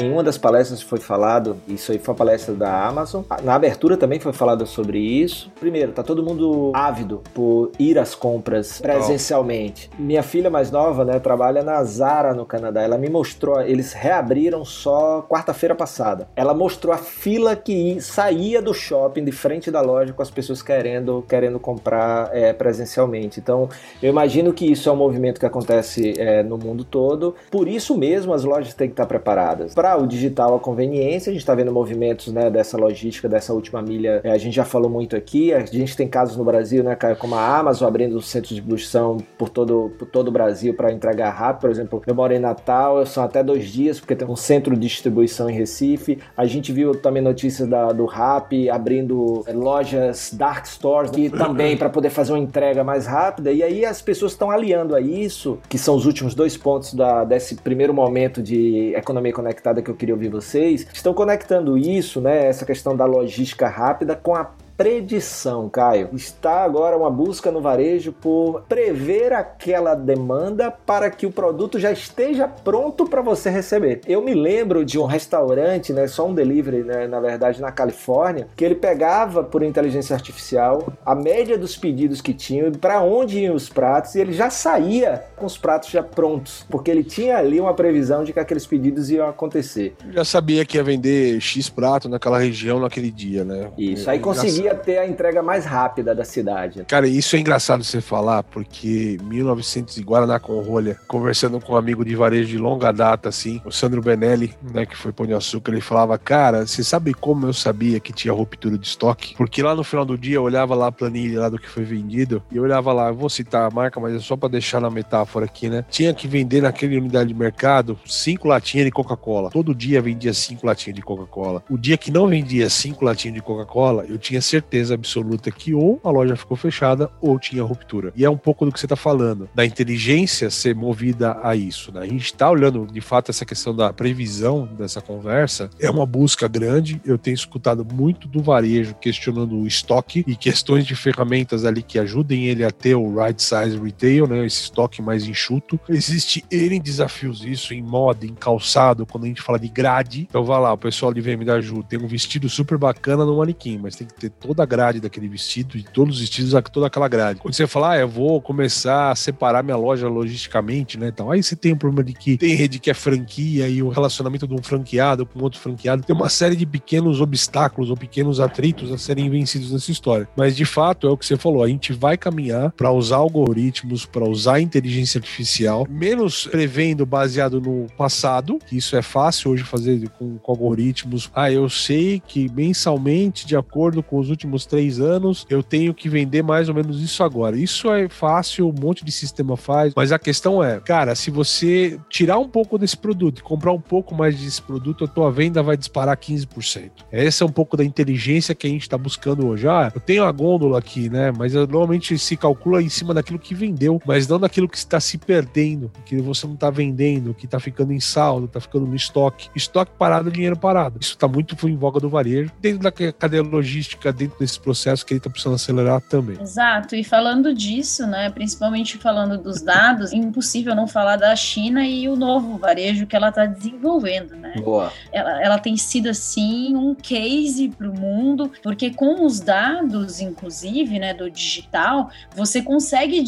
Em 0.00 0.10
uma 0.10 0.22
das 0.22 0.38
palestras 0.38 0.80
foi 0.80 0.98
falado, 0.98 1.56
isso 1.66 1.92
aí 1.92 1.98
foi 1.98 2.14
a 2.14 2.16
palestra 2.16 2.54
da 2.54 2.86
Amazon. 2.86 3.22
Na 3.42 3.54
abertura 3.54 3.96
também 3.96 4.18
foi 4.18 4.32
falado 4.32 4.66
sobre 4.66 4.98
isso. 4.98 5.50
Primeiro, 5.58 5.92
tá 5.92 6.02
todo 6.02 6.22
mundo 6.22 6.72
ávido 6.74 7.22
por 7.34 7.72
ir 7.78 7.98
às 7.98 8.14
compras 8.14 8.80
presencialmente. 8.80 9.90
Minha 9.98 10.22
filha 10.22 10.50
mais 10.50 10.70
nova, 10.70 11.04
né, 11.04 11.18
trabalha 11.18 11.62
na 11.62 11.82
Zara 11.84 12.34
no 12.34 12.46
Canadá. 12.46 12.82
Ela 12.82 12.98
me 12.98 13.08
mostrou, 13.08 13.60
eles 13.60 13.92
reabriram 13.92 14.64
só 14.64 15.22
quarta-feira 15.28 15.74
passada. 15.74 16.28
Ela 16.36 16.54
mostrou 16.54 16.94
a 16.94 16.98
fila 16.98 17.56
que 17.56 18.00
saía 18.00 18.62
do 18.62 18.72
shopping 18.72 19.24
de 19.24 19.32
frente 19.32 19.70
da 19.70 19.80
loja 19.80 20.12
com 20.12 20.22
as 20.22 20.30
pessoas 20.30 20.62
querendo 20.62 21.24
querendo 21.28 21.58
comprar 21.58 22.30
é, 22.32 22.52
presencialmente. 22.52 23.40
Então, 23.40 23.68
eu 24.02 24.08
imagino 24.08 24.52
que 24.52 24.70
isso 24.70 24.88
é 24.88 24.92
um 24.92 24.96
movimento 24.96 25.38
que 25.38 25.46
acontece 25.46 26.14
é, 26.18 26.42
no 26.42 26.58
mundo 26.58 26.84
todo. 26.84 27.34
Por 27.50 27.68
isso 27.68 27.96
mesmo, 27.96 28.32
as 28.32 28.44
lojas 28.44 28.74
têm 28.74 28.88
que 28.88 28.94
estar 28.94 29.06
preparadas. 29.06 29.74
Para 29.88 30.02
o 30.02 30.06
digital, 30.06 30.54
a 30.54 30.60
conveniência, 30.60 31.30
a 31.30 31.32
gente 31.32 31.40
está 31.40 31.54
vendo 31.54 31.72
movimentos 31.72 32.30
né, 32.30 32.50
dessa 32.50 32.76
logística, 32.76 33.26
dessa 33.26 33.54
última 33.54 33.80
milha. 33.80 34.20
É, 34.22 34.30
a 34.30 34.36
gente 34.36 34.54
já 34.54 34.64
falou 34.64 34.90
muito 34.90 35.16
aqui. 35.16 35.50
A 35.54 35.64
gente 35.64 35.96
tem 35.96 36.06
casos 36.06 36.36
no 36.36 36.44
Brasil, 36.44 36.84
né, 36.84 36.94
como 37.18 37.34
a 37.34 37.58
Amazon 37.58 37.88
abrindo 37.88 38.20
centros 38.20 38.50
de 38.50 38.56
distribuição 38.56 39.16
por 39.38 39.48
todo, 39.48 39.90
por 39.98 40.06
todo 40.06 40.28
o 40.28 40.30
Brasil 40.30 40.74
para 40.74 40.92
entregar 40.92 41.30
rápido. 41.30 41.62
Por 41.62 41.70
exemplo, 41.70 42.02
eu 42.06 42.14
moro 42.14 42.34
em 42.34 42.38
Natal, 42.38 43.06
são 43.06 43.24
até 43.24 43.42
dois 43.42 43.68
dias, 43.68 43.98
porque 43.98 44.14
tem 44.14 44.28
um 44.28 44.36
centro 44.36 44.74
de 44.74 44.80
distribuição 44.86 45.48
em 45.48 45.54
Recife. 45.54 46.18
A 46.36 46.44
gente 46.44 46.70
viu 46.70 46.92
também 46.92 47.22
notícias 47.22 47.66
da, 47.66 47.90
do 47.90 48.04
Rap 48.04 48.68
abrindo 48.68 49.42
é, 49.46 49.54
lojas 49.54 50.34
dark 50.34 50.66
stores, 50.66 51.10
também 51.30 51.78
para 51.78 51.88
poder 51.88 52.10
fazer 52.10 52.32
uma 52.32 52.38
entrega 52.38 52.84
mais 52.84 53.06
rápida. 53.06 53.52
E 53.52 53.62
aí 53.62 53.86
as 53.86 54.02
pessoas 54.02 54.32
estão 54.32 54.50
aliando 54.50 54.94
a 54.94 55.00
isso, 55.00 55.58
que 55.66 55.78
são 55.78 55.94
os 55.94 56.04
últimos 56.04 56.34
dois 56.34 56.58
pontos 56.58 56.92
da, 56.92 57.24
desse 57.24 57.54
primeiro 57.54 57.94
momento 57.94 58.42
de 58.42 58.92
economia 58.94 59.32
conectada 59.32 59.77
que 59.82 59.90
eu 59.90 59.94
queria 59.94 60.14
ouvir 60.14 60.28
vocês, 60.28 60.86
estão 60.92 61.12
conectando 61.14 61.76
isso, 61.76 62.20
né, 62.20 62.46
essa 62.46 62.64
questão 62.64 62.96
da 62.96 63.04
logística 63.04 63.68
rápida 63.68 64.14
com 64.16 64.34
a 64.34 64.50
predição, 64.78 65.68
Caio. 65.68 66.08
Está 66.12 66.62
agora 66.62 66.96
uma 66.96 67.10
busca 67.10 67.50
no 67.50 67.60
varejo 67.60 68.12
por 68.12 68.62
prever 68.68 69.32
aquela 69.32 69.96
demanda 69.96 70.70
para 70.70 71.10
que 71.10 71.26
o 71.26 71.32
produto 71.32 71.80
já 71.80 71.90
esteja 71.90 72.46
pronto 72.46 73.04
para 73.04 73.20
você 73.20 73.50
receber. 73.50 74.00
Eu 74.06 74.22
me 74.22 74.34
lembro 74.34 74.84
de 74.84 74.96
um 74.96 75.04
restaurante, 75.04 75.92
né, 75.92 76.06
só 76.06 76.28
um 76.28 76.32
delivery, 76.32 76.84
né, 76.84 77.08
na 77.08 77.18
verdade, 77.18 77.60
na 77.60 77.72
Califórnia, 77.72 78.46
que 78.54 78.64
ele 78.64 78.76
pegava 78.76 79.42
por 79.42 79.64
inteligência 79.64 80.14
artificial 80.14 80.92
a 81.04 81.12
média 81.12 81.58
dos 81.58 81.76
pedidos 81.76 82.20
que 82.20 82.32
tinham, 82.32 82.70
para 82.70 83.02
onde 83.02 83.40
iam 83.40 83.56
os 83.56 83.68
pratos, 83.68 84.14
e 84.14 84.20
ele 84.20 84.32
já 84.32 84.48
saía 84.48 85.24
com 85.34 85.44
os 85.44 85.58
pratos 85.58 85.90
já 85.90 86.04
prontos, 86.04 86.64
porque 86.70 86.88
ele 86.88 87.02
tinha 87.02 87.36
ali 87.36 87.60
uma 87.60 87.74
previsão 87.74 88.22
de 88.22 88.32
que 88.32 88.38
aqueles 88.38 88.64
pedidos 88.64 89.10
iam 89.10 89.28
acontecer. 89.28 89.96
Já 90.12 90.24
sabia 90.24 90.64
que 90.64 90.76
ia 90.76 90.84
vender 90.84 91.40
X 91.40 91.68
prato 91.68 92.08
naquela 92.08 92.38
região 92.38 92.78
naquele 92.78 93.10
dia, 93.10 93.44
né? 93.44 93.72
Isso, 93.76 94.08
aí 94.08 94.20
conseguia 94.20 94.67
ter 94.74 94.98
a 94.98 95.06
entrega 95.06 95.42
mais 95.42 95.64
rápida 95.64 96.14
da 96.14 96.24
cidade. 96.24 96.84
Cara, 96.86 97.06
isso 97.06 97.36
é 97.36 97.38
engraçado 97.38 97.82
você 97.84 98.00
falar, 98.00 98.42
porque 98.42 99.18
1900 99.22 99.96
e 99.96 100.02
Guaraná 100.02 100.38
com 100.38 100.60
rolha, 100.60 100.96
conversando 101.06 101.60
com 101.60 101.72
um 101.72 101.76
amigo 101.76 102.04
de 102.04 102.14
varejo 102.14 102.48
de 102.48 102.58
longa 102.58 102.92
data, 102.92 103.28
assim, 103.28 103.60
o 103.64 103.70
Sandro 103.70 104.00
Benelli, 104.00 104.54
né, 104.72 104.86
que 104.86 104.96
foi 104.96 105.12
Pão 105.12 105.26
de 105.26 105.34
Açúcar, 105.34 105.72
ele 105.72 105.80
falava, 105.80 106.16
cara, 106.18 106.66
você 106.66 106.84
sabe 106.84 107.14
como 107.14 107.46
eu 107.46 107.52
sabia 107.52 108.00
que 108.00 108.12
tinha 108.12 108.32
ruptura 108.32 108.78
de 108.78 108.86
estoque? 108.86 109.34
Porque 109.36 109.62
lá 109.62 109.74
no 109.74 109.84
final 109.84 110.04
do 110.04 110.16
dia 110.16 110.36
eu 110.36 110.42
olhava 110.42 110.74
lá 110.74 110.88
a 110.88 110.92
planilha 110.92 111.40
lá 111.40 111.48
do 111.48 111.58
que 111.58 111.68
foi 111.68 111.84
vendido, 111.84 112.42
e 112.50 112.56
eu 112.56 112.62
olhava 112.62 112.92
lá, 112.92 113.08
eu 113.08 113.14
vou 113.14 113.28
citar 113.28 113.66
a 113.66 113.70
marca, 113.70 113.98
mas 114.00 114.14
é 114.14 114.18
só 114.20 114.36
para 114.36 114.50
deixar 114.50 114.80
na 114.80 114.90
metáfora 114.90 115.44
aqui, 115.44 115.68
né? 115.68 115.84
Tinha 115.88 116.12
que 116.14 116.28
vender 116.28 116.62
naquele 116.62 116.98
unidade 116.98 117.28
de 117.28 117.34
mercado 117.34 117.98
cinco 118.06 118.48
latinhas 118.48 118.86
de 118.86 118.92
Coca-Cola. 118.92 119.50
Todo 119.50 119.74
dia 119.74 120.00
vendia 120.00 120.32
cinco 120.32 120.66
latinhas 120.66 120.96
de 120.96 121.02
Coca-Cola. 121.02 121.62
O 121.68 121.76
dia 121.76 121.96
que 121.96 122.10
não 122.10 122.28
vendia 122.28 122.68
cinco 122.68 123.04
latinhas 123.04 123.34
de 123.34 123.42
Coca-Cola, 123.42 124.04
eu 124.08 124.18
tinha 124.18 124.40
certeza 124.40 124.57
absoluta 124.92 125.50
que 125.50 125.74
ou 125.74 126.00
a 126.04 126.10
loja 126.10 126.36
ficou 126.36 126.56
fechada 126.56 127.10
ou 127.20 127.38
tinha 127.38 127.62
ruptura. 127.62 128.12
E 128.16 128.24
é 128.24 128.30
um 128.30 128.36
pouco 128.36 128.64
do 128.64 128.72
que 128.72 128.78
você 128.78 128.86
está 128.86 128.96
falando, 128.96 129.48
da 129.54 129.64
inteligência 129.64 130.50
ser 130.50 130.74
movida 130.74 131.38
a 131.42 131.54
isso. 131.54 131.92
Né? 131.92 132.00
A 132.00 132.06
gente 132.06 132.26
está 132.26 132.50
olhando, 132.50 132.86
de 132.86 133.00
fato, 133.00 133.30
essa 133.30 133.44
questão 133.44 133.74
da 133.74 133.92
previsão 133.92 134.68
dessa 134.78 135.00
conversa, 135.00 135.70
é 135.78 135.90
uma 135.90 136.06
busca 136.06 136.48
grande. 136.48 137.00
Eu 137.04 137.18
tenho 137.18 137.34
escutado 137.34 137.84
muito 137.84 138.28
do 138.28 138.42
varejo 138.42 138.94
questionando 138.94 139.56
o 139.56 139.66
estoque 139.66 140.24
e 140.26 140.36
questões 140.36 140.86
de 140.86 140.94
ferramentas 140.94 141.64
ali 141.64 141.82
que 141.82 141.98
ajudem 141.98 142.46
ele 142.46 142.64
a 142.64 142.70
ter 142.70 142.94
o 142.94 143.22
right 143.22 143.42
size 143.42 143.78
retail, 143.78 144.26
né? 144.26 144.46
esse 144.46 144.64
estoque 144.64 145.02
mais 145.02 145.26
enxuto. 145.26 145.78
Existe 145.88 146.44
N 146.50 146.78
desafios 146.80 147.44
isso 147.44 147.74
em 147.74 147.82
moda, 147.82 148.24
em 148.26 148.34
calçado, 148.34 149.06
quando 149.06 149.24
a 149.24 149.28
gente 149.28 149.42
fala 149.42 149.58
de 149.58 149.68
grade. 149.68 150.26
Então 150.28 150.44
vai 150.44 150.60
lá, 150.60 150.72
o 150.72 150.78
pessoal 150.78 151.12
de 151.12 151.20
VM 151.20 151.44
da 151.44 151.60
Ju 151.60 151.82
tem 151.82 151.98
um 151.98 152.06
vestido 152.06 152.48
super 152.48 152.78
bacana 152.78 153.24
no 153.24 153.38
manequim, 153.38 153.78
mas 153.78 153.96
tem 153.96 154.06
que 154.06 154.14
ter 154.14 154.30
toda 154.48 154.62
a 154.62 154.66
grade 154.66 154.98
daquele 154.98 155.28
vestido, 155.28 155.76
de 155.76 155.84
todos 155.84 156.14
os 156.14 156.20
vestidos, 156.22 156.54
toda 156.72 156.86
aquela 156.86 157.06
grade. 157.06 157.38
Quando 157.38 157.52
você 157.52 157.66
fala, 157.66 157.92
ah, 157.92 157.98
eu 157.98 158.08
vou 158.08 158.40
começar 158.40 159.10
a 159.10 159.14
separar 159.14 159.62
minha 159.62 159.76
loja 159.76 160.08
logisticamente, 160.08 160.98
né? 160.98 161.08
Então, 161.08 161.30
aí 161.30 161.42
você 161.42 161.54
tem 161.54 161.72
o 161.72 161.76
problema 161.76 162.02
de 162.02 162.14
que 162.14 162.38
tem 162.38 162.54
rede 162.54 162.78
que 162.78 162.90
é 162.90 162.94
franquia 162.94 163.68
e 163.68 163.82
o 163.82 163.90
relacionamento 163.90 164.48
de 164.48 164.54
um 164.54 164.62
franqueado 164.62 165.26
com 165.26 165.42
outro 165.42 165.60
franqueado. 165.60 166.02
Tem 166.02 166.16
uma 166.16 166.30
série 166.30 166.56
de 166.56 166.64
pequenos 166.64 167.20
obstáculos 167.20 167.90
ou 167.90 167.96
pequenos 167.96 168.40
atritos 168.40 168.90
a 168.90 168.96
serem 168.96 169.28
vencidos 169.28 169.70
nessa 169.70 169.90
história. 169.90 170.26
Mas 170.34 170.56
de 170.56 170.64
fato, 170.64 171.06
é 171.06 171.10
o 171.10 171.16
que 171.18 171.26
você 171.26 171.36
falou, 171.36 171.62
a 171.62 171.68
gente 171.68 171.92
vai 171.92 172.16
caminhar 172.16 172.72
para 172.72 172.90
usar 172.90 173.16
algoritmos, 173.16 174.06
para 174.06 174.24
usar 174.24 174.60
inteligência 174.60 175.18
artificial, 175.18 175.86
menos 175.90 176.46
prevendo 176.46 177.04
baseado 177.04 177.60
no 177.60 177.86
passado, 177.98 178.58
que 178.66 178.78
isso 178.78 178.96
é 178.96 179.02
fácil 179.02 179.50
hoje 179.50 179.62
fazer 179.62 180.08
com, 180.18 180.38
com 180.38 180.52
algoritmos. 180.52 181.30
Ah, 181.34 181.52
eu 181.52 181.68
sei 181.68 182.22
que 182.26 182.50
mensalmente, 182.50 183.46
de 183.46 183.54
acordo 183.54 184.02
com 184.02 184.18
os 184.18 184.37
três 184.66 185.00
anos, 185.00 185.46
eu 185.48 185.62
tenho 185.62 185.94
que 185.94 186.08
vender 186.08 186.42
mais 186.42 186.68
ou 186.68 186.74
menos 186.74 187.00
isso 187.00 187.22
agora. 187.22 187.56
Isso 187.56 187.90
é 187.92 188.08
fácil, 188.08 188.68
um 188.68 188.74
monte 188.80 189.04
de 189.04 189.12
sistema 189.12 189.56
faz, 189.56 189.92
mas 189.96 190.12
a 190.12 190.18
questão 190.18 190.62
é, 190.62 190.80
cara, 190.80 191.14
se 191.14 191.30
você 191.30 191.98
tirar 192.08 192.38
um 192.38 192.48
pouco 192.48 192.78
desse 192.78 192.96
produto 192.96 193.38
e 193.38 193.42
comprar 193.42 193.72
um 193.72 193.80
pouco 193.80 194.14
mais 194.14 194.38
desse 194.38 194.60
produto, 194.60 195.04
a 195.04 195.08
tua 195.08 195.30
venda 195.30 195.62
vai 195.62 195.76
disparar 195.76 196.16
15%. 196.16 196.90
Essa 197.10 197.44
é 197.44 197.46
um 197.46 197.52
pouco 197.52 197.76
da 197.76 197.84
inteligência 197.84 198.54
que 198.54 198.66
a 198.66 198.70
gente 198.70 198.82
está 198.82 198.98
buscando 198.98 199.46
hoje. 199.46 199.66
Ah, 199.68 199.90
eu 199.94 200.00
tenho 200.00 200.24
a 200.24 200.32
gôndola 200.32 200.78
aqui, 200.78 201.08
né? 201.08 201.32
Mas 201.36 201.54
normalmente 201.54 202.18
se 202.18 202.36
calcula 202.36 202.82
em 202.82 202.88
cima 202.88 203.14
daquilo 203.14 203.38
que 203.38 203.54
vendeu, 203.54 204.00
mas 204.04 204.26
não 204.28 204.38
daquilo 204.38 204.68
que 204.68 204.76
está 204.76 205.00
se 205.00 205.18
perdendo, 205.18 205.90
que 206.04 206.16
você 206.20 206.46
não 206.46 206.54
está 206.54 206.70
vendendo, 206.70 207.34
que 207.34 207.46
está 207.46 207.58
ficando 207.58 207.92
em 207.92 208.00
saldo, 208.00 208.46
está 208.46 208.60
ficando 208.60 208.86
no 208.86 208.94
estoque. 208.94 209.48
Estoque 209.54 209.92
parado 209.98 210.28
é 210.28 210.32
dinheiro 210.32 210.56
parado. 210.56 210.98
Isso 211.00 211.12
está 211.12 211.26
muito 211.26 211.56
em 211.68 211.76
voga 211.76 212.00
do 212.00 212.08
varejo. 212.08 212.50
Dentro 212.60 212.80
da 212.80 212.92
cadeia 212.92 213.42
logística, 213.42 214.12
dentro 214.18 214.38
desse 214.38 214.58
processo 214.58 215.06
que 215.06 215.14
ele 215.14 215.18
está 215.18 215.30
precisando 215.30 215.54
acelerar 215.54 216.00
também. 216.00 216.40
Exato, 216.40 216.94
e 216.96 217.04
falando 217.04 217.54
disso, 217.54 218.06
né, 218.06 218.28
principalmente 218.30 218.98
falando 218.98 219.38
dos 219.38 219.62
dados, 219.62 220.12
é 220.12 220.16
impossível 220.16 220.74
não 220.74 220.86
falar 220.86 221.16
da 221.16 221.34
China 221.36 221.86
e 221.86 222.08
o 222.08 222.16
novo 222.16 222.58
varejo 222.58 223.06
que 223.06 223.14
ela 223.14 223.28
está 223.28 223.46
desenvolvendo, 223.46 224.34
né? 224.36 224.54
Boa. 224.56 224.92
Ela, 225.12 225.42
ela 225.42 225.58
tem 225.58 225.76
sido, 225.76 226.08
assim, 226.08 226.74
um 226.74 226.94
case 226.94 227.68
para 227.68 227.88
o 227.88 227.98
mundo, 227.98 228.50
porque 228.62 228.90
com 228.90 229.24
os 229.24 229.40
dados, 229.40 230.20
inclusive, 230.20 230.98
né, 230.98 231.14
do 231.14 231.30
digital, 231.30 232.10
você 232.34 232.60
consegue 232.60 233.22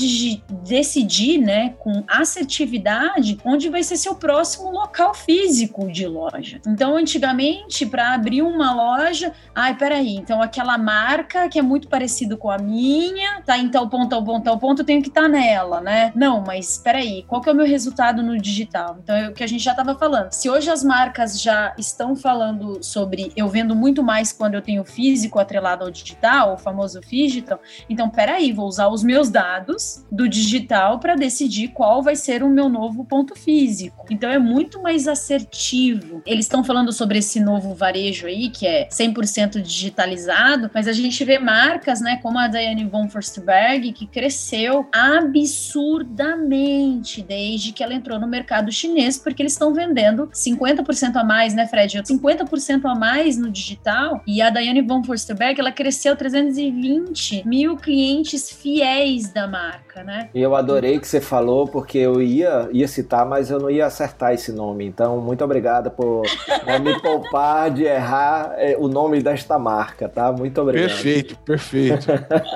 decidir, 0.65 1.39
né, 1.39 1.75
com 1.79 2.03
assertividade, 2.09 3.39
onde 3.45 3.69
vai 3.69 3.83
ser 3.83 3.97
seu 3.97 4.15
próximo 4.15 4.71
local 4.71 5.15
físico 5.15 5.91
de 5.91 6.07
loja. 6.07 6.61
Então, 6.67 6.97
antigamente, 6.97 7.87
para 7.87 8.15
abrir 8.15 8.43
uma 8.43 8.75
loja, 8.75 9.33
ai, 9.55 9.77
peraí, 9.77 10.17
então 10.17 10.43
aquela 10.43 10.77
marca 10.81 11.49
que 11.49 11.59
é 11.59 11.63
muito 11.63 11.89
parecido 11.89 12.37
com 12.37 12.51
a 12.51 12.59
minha, 12.59 13.43
tá 13.43 13.59
em 13.59 13.69
tal 13.69 13.89
ponto, 13.89 14.09
tal 14.09 14.25
ponto, 14.25 14.45
tal 14.45 14.59
ponto, 14.59 14.83
eu 14.83 14.87
tenho 14.87 15.03
que 15.03 15.09
estar 15.09 15.23
tá 15.23 15.29
nela, 15.29 15.81
né? 15.81 16.13
Não, 16.15 16.43
mas 16.45 16.79
peraí, 16.79 17.25
qual 17.29 17.41
que 17.41 17.49
é 17.49 17.53
o 17.53 17.57
meu 17.57 17.67
resultado 17.67 18.23
no 18.23 18.39
digital? 18.39 18.99
Então 19.03 19.15
é 19.15 19.29
o 19.29 19.33
que 19.33 19.45
a 19.45 19.47
gente 19.47 19.63
já 19.63 19.73
estava 19.73 19.95
falando. 19.95 20.33
Se 20.33 20.49
hoje 20.49 20.71
as 20.71 20.83
marcas 20.83 21.41
já 21.41 21.75
estão 21.79 22.17
falando 22.17 22.83
sobre 22.83 23.33
eu 23.37 23.49
vendo 23.49 23.77
muito 23.77 24.03
mais 24.03 24.33
quando 24.33 24.55
eu 24.55 24.63
tenho 24.63 24.85
físico 24.85 25.39
atrelado 25.39 25.85
ao 25.85 25.91
digital, 25.91 26.55
o 26.55 26.59
famoso 26.59 27.01
digital, 27.01 27.61
então 27.89 28.09
peraí, 28.09 28.53
vou 28.53 28.67
usar 28.67 28.89
os 28.89 29.03
meus 29.03 29.29
dados 29.31 30.05
do 30.11 30.29
digital 30.29 30.99
para 30.99 31.15
decidir 31.15 31.69
qual 31.69 32.03
vai 32.03 32.17
ser 32.17 32.43
o 32.43 32.49
meu 32.49 32.69
novo 32.69 33.05
ponto 33.05 33.35
físico. 33.35 34.07
Então 34.11 34.31
é 34.31 34.39
muito 34.39 34.81
mais 34.83 35.07
assertivo. 35.07 36.23
Eles 36.25 36.47
estão 36.47 36.65
falando 36.65 36.93
sobre 36.93 37.19
esse 37.19 37.41
novo 37.41 37.75
varejo 37.75 38.27
aí, 38.27 38.49
que 38.49 38.67
é 38.67 38.89
100% 38.89 39.61
digitalizado, 39.61 40.69
mas 40.75 40.89
a 40.89 40.93
gente 40.93 41.25
vê 41.25 41.39
marcas, 41.39 42.01
né, 42.01 42.19
como 42.23 42.39
a 42.39 42.49
Diane 42.49 42.85
von 42.85 43.09
Furstenberg, 43.09 43.93
que 43.93 44.07
cresceu 44.07 44.89
absurdamente 44.93 47.23
desde 47.23 47.73
que 47.73 47.83
ela 47.83 47.95
entrou 47.95 48.19
no 48.19 48.27
mercado 48.27 48.73
chinês, 48.73 49.19
porque 49.19 49.43
eles 49.43 49.53
estão 49.53 49.75
vendendo 49.75 50.29
50% 50.29 51.17
a 51.17 51.25
mais, 51.25 51.55
né, 51.55 51.67
Fred? 51.67 52.03
50% 52.03 52.85
a 52.85 52.95
mais 52.95 53.37
no 53.37 53.51
digital. 53.51 54.23
E 54.27 54.43
a 54.43 54.51
Diane 54.51 54.83
von 54.83 55.03
Furstenberg, 55.03 55.61
ela 55.61 55.73
cresceu 55.73 56.17
320 56.17 57.47
mil 57.47 57.77
clientes 57.77 58.51
fiéis 58.51 59.33
da 59.33 59.47
marca, 59.47 60.03
né? 60.03 60.29
E 60.35 60.41
eu 60.41 60.55
adorei 60.55 60.99
que 60.99 61.07
você 61.07 61.21
falou, 61.21 61.67
porque 61.67 61.99
eu 61.99 62.23
ia, 62.23 62.69
ia 62.73 62.89
citar, 62.89 63.27
mas 63.27 63.51
eu 63.51 63.59
não 63.59 63.71
ia 63.71 63.87
acertar 63.87 64.33
esse 64.33 64.53
nome. 64.53 64.87
Então, 64.87 65.21
muito 65.21 65.45
obrigado 65.45 65.91
por 65.91 66.23
né, 66.67 66.79
me 66.79 67.01
poupar 67.01 67.71
de 67.71 67.85
errar 67.85 68.55
é, 68.57 68.77
o 68.79 68.89
nome 68.89 69.23
desta 69.23 69.59
marca, 69.59 70.09
tá? 70.09 70.33
Muito 70.33 70.60
obrigado. 70.63 70.89
Perfeito, 70.89 71.39
perfeito. 71.39 72.07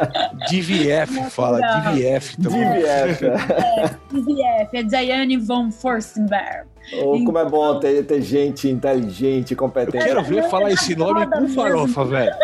DVF, 0.51 1.31
fala, 1.31 1.61
DVF 1.61 2.37
também. 2.41 2.61
DVF. 2.61 3.25
É, 3.75 3.89
DVF, 4.13 4.77
é 4.77 4.83
Diane 4.83 5.37
von 5.37 5.71
Furstenberg. 5.71 6.69
Oh, 6.93 7.25
como 7.25 7.39
é 7.39 7.45
bom 7.49 7.81
ter, 7.81 8.05
ter 8.05 8.21
gente 8.21 8.69
inteligente, 8.69 9.57
competente. 9.57 9.97
Eu 9.97 10.03
quero 10.03 10.23
ver 10.23 10.49
falar 10.51 10.71
esse 10.71 10.95
nome 10.95 11.27
com 11.27 11.49
farofa, 11.49 12.05
velho. 12.05 12.35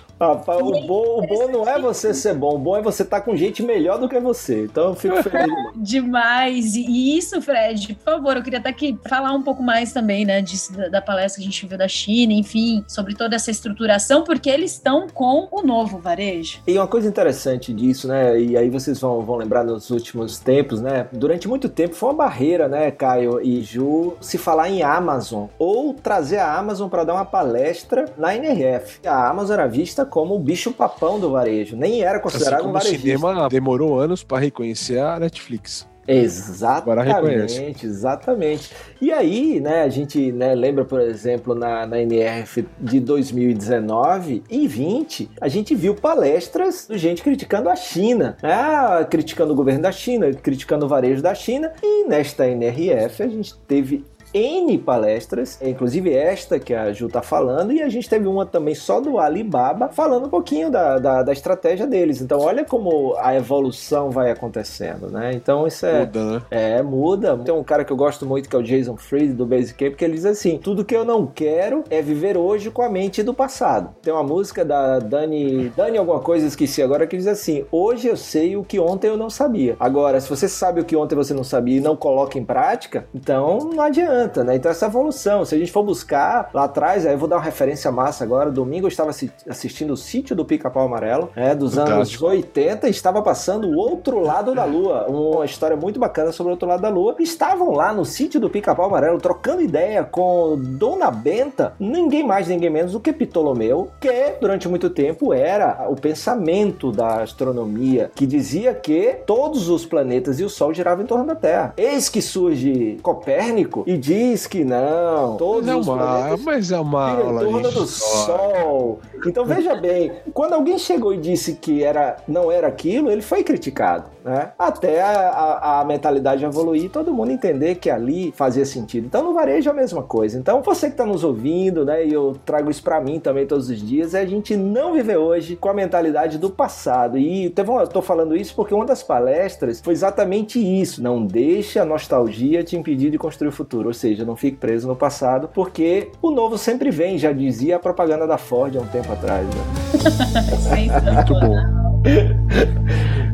O 0.20 0.86
bom, 0.86 1.22
o 1.22 1.26
bom 1.26 1.48
não 1.48 1.66
é 1.66 1.80
você 1.80 2.12
ser 2.12 2.34
bom, 2.34 2.56
o 2.56 2.58
bom 2.58 2.76
é 2.76 2.82
você 2.82 3.02
estar 3.02 3.20
tá 3.20 3.24
com 3.24 3.34
gente 3.34 3.62
melhor 3.62 3.98
do 3.98 4.06
que 4.06 4.20
você. 4.20 4.64
Então 4.64 4.90
eu 4.90 4.94
fico 4.94 5.22
feliz. 5.22 5.50
Demais. 5.74 6.74
E 6.90 7.16
isso, 7.16 7.40
Fred, 7.40 7.94
por 7.94 8.14
favor, 8.14 8.36
eu 8.36 8.42
queria 8.42 8.58
estar 8.58 8.70
aqui 8.70 8.98
falar 9.08 9.32
um 9.32 9.42
pouco 9.42 9.62
mais 9.62 9.92
também, 9.92 10.24
né, 10.24 10.42
disso, 10.42 10.72
da, 10.72 10.88
da 10.88 11.02
palestra 11.02 11.40
que 11.40 11.48
a 11.48 11.50
gente 11.50 11.66
viu 11.66 11.78
da 11.78 11.86
China, 11.86 12.32
enfim, 12.32 12.84
sobre 12.88 13.14
toda 13.14 13.36
essa 13.36 13.50
estruturação, 13.50 14.24
porque 14.24 14.50
eles 14.50 14.72
estão 14.72 15.06
com 15.08 15.48
o 15.52 15.62
novo 15.62 15.98
varejo. 15.98 16.60
E 16.66 16.76
uma 16.76 16.88
coisa 16.88 17.08
interessante 17.08 17.72
disso, 17.72 18.08
né, 18.08 18.40
e 18.40 18.56
aí 18.56 18.68
vocês 18.68 18.98
vão, 18.98 19.20
vão 19.20 19.36
lembrar 19.36 19.62
nos 19.62 19.90
últimos 19.90 20.38
tempos, 20.38 20.80
né, 20.80 21.06
durante 21.12 21.46
muito 21.46 21.68
tempo 21.68 21.94
foi 21.94 22.08
uma 22.08 22.16
barreira, 22.16 22.68
né, 22.68 22.90
Caio 22.90 23.40
e 23.40 23.62
Ju, 23.62 24.16
se 24.20 24.36
falar 24.36 24.68
em 24.68 24.82
Amazon 24.82 25.46
ou 25.58 25.94
trazer 25.94 26.38
a 26.38 26.56
Amazon 26.56 26.88
para 26.88 27.04
dar 27.04 27.14
uma 27.14 27.24
palestra 27.24 28.06
na 28.18 28.34
NRF. 28.34 29.06
A 29.06 29.28
Amazon 29.28 29.54
era 29.54 29.68
vista 29.68 30.04
como 30.10 30.34
o 30.34 30.38
bicho 30.38 30.72
papão 30.72 31.18
do 31.18 31.30
varejo, 31.30 31.76
nem 31.76 32.02
era 32.02 32.20
considerado 32.20 32.60
assim 32.60 32.68
um 32.68 32.72
varejista. 32.72 32.98
O 32.98 33.00
cinema 33.00 33.48
demorou 33.48 33.98
anos 33.98 34.22
para 34.22 34.38
reconhecer 34.38 34.98
a 34.98 35.18
Netflix. 35.18 35.88
Exatamente, 36.10 37.86
exatamente. 37.86 38.72
E 39.00 39.12
aí, 39.12 39.60
né, 39.60 39.82
a 39.82 39.88
gente 39.88 40.32
né, 40.32 40.54
lembra, 40.54 40.84
por 40.84 41.00
exemplo, 41.00 41.54
na, 41.54 41.86
na 41.86 42.00
NRF 42.00 42.66
de 42.80 42.98
2019 42.98 44.42
e 44.50 44.66
20, 44.66 45.30
a 45.40 45.46
gente 45.46 45.74
viu 45.74 45.94
palestras 45.94 46.88
de 46.90 46.98
gente 46.98 47.22
criticando 47.22 47.68
a 47.68 47.76
China, 47.76 48.36
né, 48.42 49.06
criticando 49.08 49.52
o 49.52 49.56
governo 49.56 49.82
da 49.82 49.92
China, 49.92 50.32
criticando 50.32 50.84
o 50.86 50.88
varejo 50.88 51.22
da 51.22 51.34
China, 51.34 51.72
e 51.80 52.04
nesta 52.08 52.48
NRF 52.48 53.22
a 53.22 53.28
gente 53.28 53.56
teve 53.68 54.04
N 54.32 54.78
palestras, 54.78 55.58
inclusive 55.62 56.12
esta 56.12 56.58
que 56.58 56.72
a 56.72 56.92
Ju 56.92 57.08
tá 57.08 57.22
falando, 57.22 57.72
e 57.72 57.82
a 57.82 57.88
gente 57.88 58.08
teve 58.08 58.26
uma 58.26 58.46
também 58.46 58.74
só 58.74 59.00
do 59.00 59.18
Alibaba, 59.18 59.88
falando 59.88 60.26
um 60.26 60.30
pouquinho 60.30 60.70
da, 60.70 60.98
da, 60.98 61.22
da 61.22 61.32
estratégia 61.32 61.86
deles. 61.86 62.20
Então, 62.20 62.38
olha 62.40 62.64
como 62.64 63.14
a 63.18 63.34
evolução 63.34 64.10
vai 64.10 64.30
acontecendo, 64.30 65.08
né? 65.10 65.32
Então, 65.34 65.66
isso 65.66 65.84
é. 65.86 66.00
Muda, 66.00 66.24
né? 66.24 66.42
É, 66.50 66.82
muda. 66.82 67.36
Tem 67.38 67.54
um 67.54 67.64
cara 67.64 67.84
que 67.84 67.92
eu 67.92 67.96
gosto 67.96 68.24
muito 68.24 68.48
que 68.48 68.56
é 68.56 68.58
o 68.58 68.62
Jason 68.62 68.96
Fried 68.96 69.34
do 69.34 69.46
Basecamp, 69.46 69.94
que 69.94 70.04
ele 70.04 70.14
diz 70.14 70.26
assim: 70.26 70.58
tudo 70.58 70.84
que 70.84 70.94
eu 70.94 71.04
não 71.04 71.26
quero 71.26 71.84
é 71.90 72.00
viver 72.00 72.36
hoje 72.36 72.70
com 72.70 72.82
a 72.82 72.88
mente 72.88 73.22
do 73.22 73.34
passado. 73.34 73.94
Tem 74.02 74.12
uma 74.12 74.22
música 74.22 74.64
da 74.64 74.98
Dani, 74.98 75.72
Dani 75.76 75.98
alguma 75.98 76.20
coisa, 76.20 76.46
esqueci 76.46 76.82
agora, 76.82 77.06
que 77.06 77.16
diz 77.16 77.26
assim: 77.26 77.64
hoje 77.70 78.08
eu 78.08 78.16
sei 78.16 78.56
o 78.56 78.64
que 78.64 78.78
ontem 78.78 79.08
eu 79.08 79.16
não 79.16 79.30
sabia. 79.30 79.76
Agora, 79.80 80.20
se 80.20 80.28
você 80.28 80.48
sabe 80.48 80.80
o 80.80 80.84
que 80.84 80.96
ontem 80.96 81.14
você 81.14 81.34
não 81.34 81.44
sabia 81.44 81.78
e 81.78 81.80
não 81.80 81.96
coloca 81.96 82.38
em 82.38 82.44
prática, 82.44 83.06
então 83.14 83.58
não 83.58 83.82
adianta 83.82 84.19
adianta, 84.20 84.44
né? 84.44 84.56
Então 84.56 84.70
essa 84.70 84.86
evolução, 84.86 85.44
se 85.44 85.54
a 85.54 85.58
gente 85.58 85.72
for 85.72 85.82
buscar 85.82 86.50
lá 86.52 86.64
atrás, 86.64 87.06
aí 87.06 87.14
eu 87.14 87.18
vou 87.18 87.28
dar 87.28 87.36
uma 87.36 87.42
referência 87.42 87.90
massa 87.90 88.24
agora, 88.24 88.50
domingo 88.50 88.86
eu 88.86 88.88
estava 88.88 89.10
assistindo 89.48 89.92
o 89.92 89.96
Sítio 89.96 90.36
do 90.36 90.44
Pica-Pau 90.44 90.86
Amarelo, 90.86 91.30
é, 91.34 91.54
dos 91.54 91.74
Fantástico. 91.74 92.26
anos 92.26 92.36
80, 92.36 92.88
e 92.88 92.90
estava 92.90 93.22
passando 93.22 93.68
o 93.68 93.76
outro 93.76 94.20
lado 94.20 94.54
da 94.54 94.64
lua, 94.64 95.06
uma 95.08 95.44
história 95.44 95.76
muito 95.76 95.98
bacana 95.98 96.32
sobre 96.32 96.50
o 96.50 96.52
outro 96.52 96.68
lado 96.68 96.82
da 96.82 96.88
lua. 96.88 97.16
Estavam 97.18 97.72
lá 97.72 97.92
no 97.92 98.04
Sítio 98.04 98.40
do 98.40 98.50
Pica-Pau 98.50 98.86
Amarelo 98.86 99.18
trocando 99.18 99.62
ideia 99.62 100.04
com 100.04 100.56
Dona 100.58 101.10
Benta, 101.10 101.74
ninguém 101.78 102.26
mais, 102.26 102.48
ninguém 102.48 102.70
menos 102.70 102.92
do 102.92 103.00
que 103.00 103.12
Ptolomeu, 103.12 103.90
que 104.00 104.34
durante 104.40 104.68
muito 104.68 104.90
tempo 104.90 105.32
era 105.32 105.86
o 105.88 105.96
pensamento 105.96 106.92
da 106.92 107.22
astronomia, 107.22 108.10
que 108.14 108.26
dizia 108.26 108.74
que 108.74 109.16
todos 109.26 109.68
os 109.68 109.86
planetas 109.86 110.40
e 110.40 110.44
o 110.44 110.48
Sol 110.48 110.74
giravam 110.74 111.04
em 111.04 111.06
torno 111.06 111.24
da 111.24 111.34
Terra. 111.34 111.74
Eis 111.76 112.08
que 112.08 112.20
surge 112.20 112.98
Copérnico 113.02 113.84
e 113.86 113.96
diz 113.96 114.09
diz 114.10 114.46
que 114.46 114.64
não. 114.64 115.36
Todos 115.36 115.66
mas 115.66 115.74
é 115.74 115.76
uma, 115.76 115.96
planetas 115.96 116.44
mas 116.44 116.72
é 116.72 116.80
uma 116.80 117.10
aula 117.10 117.42
em 117.42 117.50
torno 117.52 117.70
do 117.70 117.86
Sol. 117.86 119.00
Então 119.26 119.44
veja 119.44 119.74
bem, 119.74 120.12
quando 120.34 120.54
alguém 120.54 120.78
chegou 120.78 121.14
e 121.14 121.18
disse 121.18 121.54
que 121.54 121.84
era, 121.84 122.16
não 122.26 122.50
era 122.50 122.66
aquilo, 122.66 123.10
ele 123.10 123.22
foi 123.22 123.44
criticado, 123.44 124.06
né? 124.24 124.52
Até 124.58 125.00
a, 125.00 125.10
a, 125.10 125.80
a 125.80 125.84
mentalidade 125.84 126.44
evoluir, 126.44 126.90
todo 126.90 127.12
mundo 127.12 127.30
entender 127.30 127.76
que 127.76 127.90
ali 127.90 128.32
fazia 128.36 128.64
sentido. 128.64 129.06
Então 129.06 129.22
no 129.22 129.32
varejo 129.32 129.68
é 129.68 129.72
a 129.72 129.74
mesma 129.74 130.02
coisa. 130.02 130.38
Então 130.38 130.62
você 130.62 130.86
que 130.86 130.92
está 130.92 131.06
nos 131.06 131.24
ouvindo, 131.24 131.84
né? 131.84 132.06
E 132.06 132.12
eu 132.12 132.36
trago 132.44 132.70
isso 132.70 132.82
para 132.82 133.00
mim 133.00 133.18
também 133.18 133.46
todos 133.46 133.68
os 133.70 133.80
dias, 133.80 134.14
é 134.14 134.20
a 134.20 134.26
gente 134.26 134.56
não 134.56 134.92
viver 134.92 135.16
hoje 135.16 135.56
com 135.56 135.68
a 135.68 135.74
mentalidade 135.74 136.38
do 136.38 136.50
passado. 136.50 137.18
E 137.18 137.50
teve 137.50 137.70
uma, 137.70 137.82
eu 137.82 137.88
tô 137.88 138.02
falando 138.02 138.36
isso 138.36 138.54
porque 138.54 138.74
uma 138.74 138.84
das 138.84 139.02
palestras 139.02 139.80
foi 139.80 139.92
exatamente 139.92 140.58
isso. 140.58 141.02
Não 141.02 141.24
deixe 141.24 141.78
a 141.78 141.84
nostalgia 141.84 142.62
te 142.62 142.76
impedir 142.76 143.10
de 143.10 143.18
construir 143.18 143.48
o 143.48 143.52
futuro. 143.52 143.88
Ou 143.88 143.94
seja, 143.94 144.24
não 144.24 144.36
fique 144.36 144.56
preso 144.56 144.86
no 144.86 144.96
passado, 144.96 145.48
porque 145.52 146.10
o 146.20 146.30
novo 146.30 146.58
sempre 146.58 146.90
vem, 146.90 147.18
já 147.18 147.32
dizia 147.32 147.76
a 147.76 147.78
propaganda 147.78 148.26
da 148.26 148.38
Ford 148.38 148.76
há 148.76 148.80
um 148.80 148.86
tempo 148.86 149.12
atrás. 149.12 149.46
Né? 149.46 151.14
Muito 151.14 151.34
bom. 151.40 151.56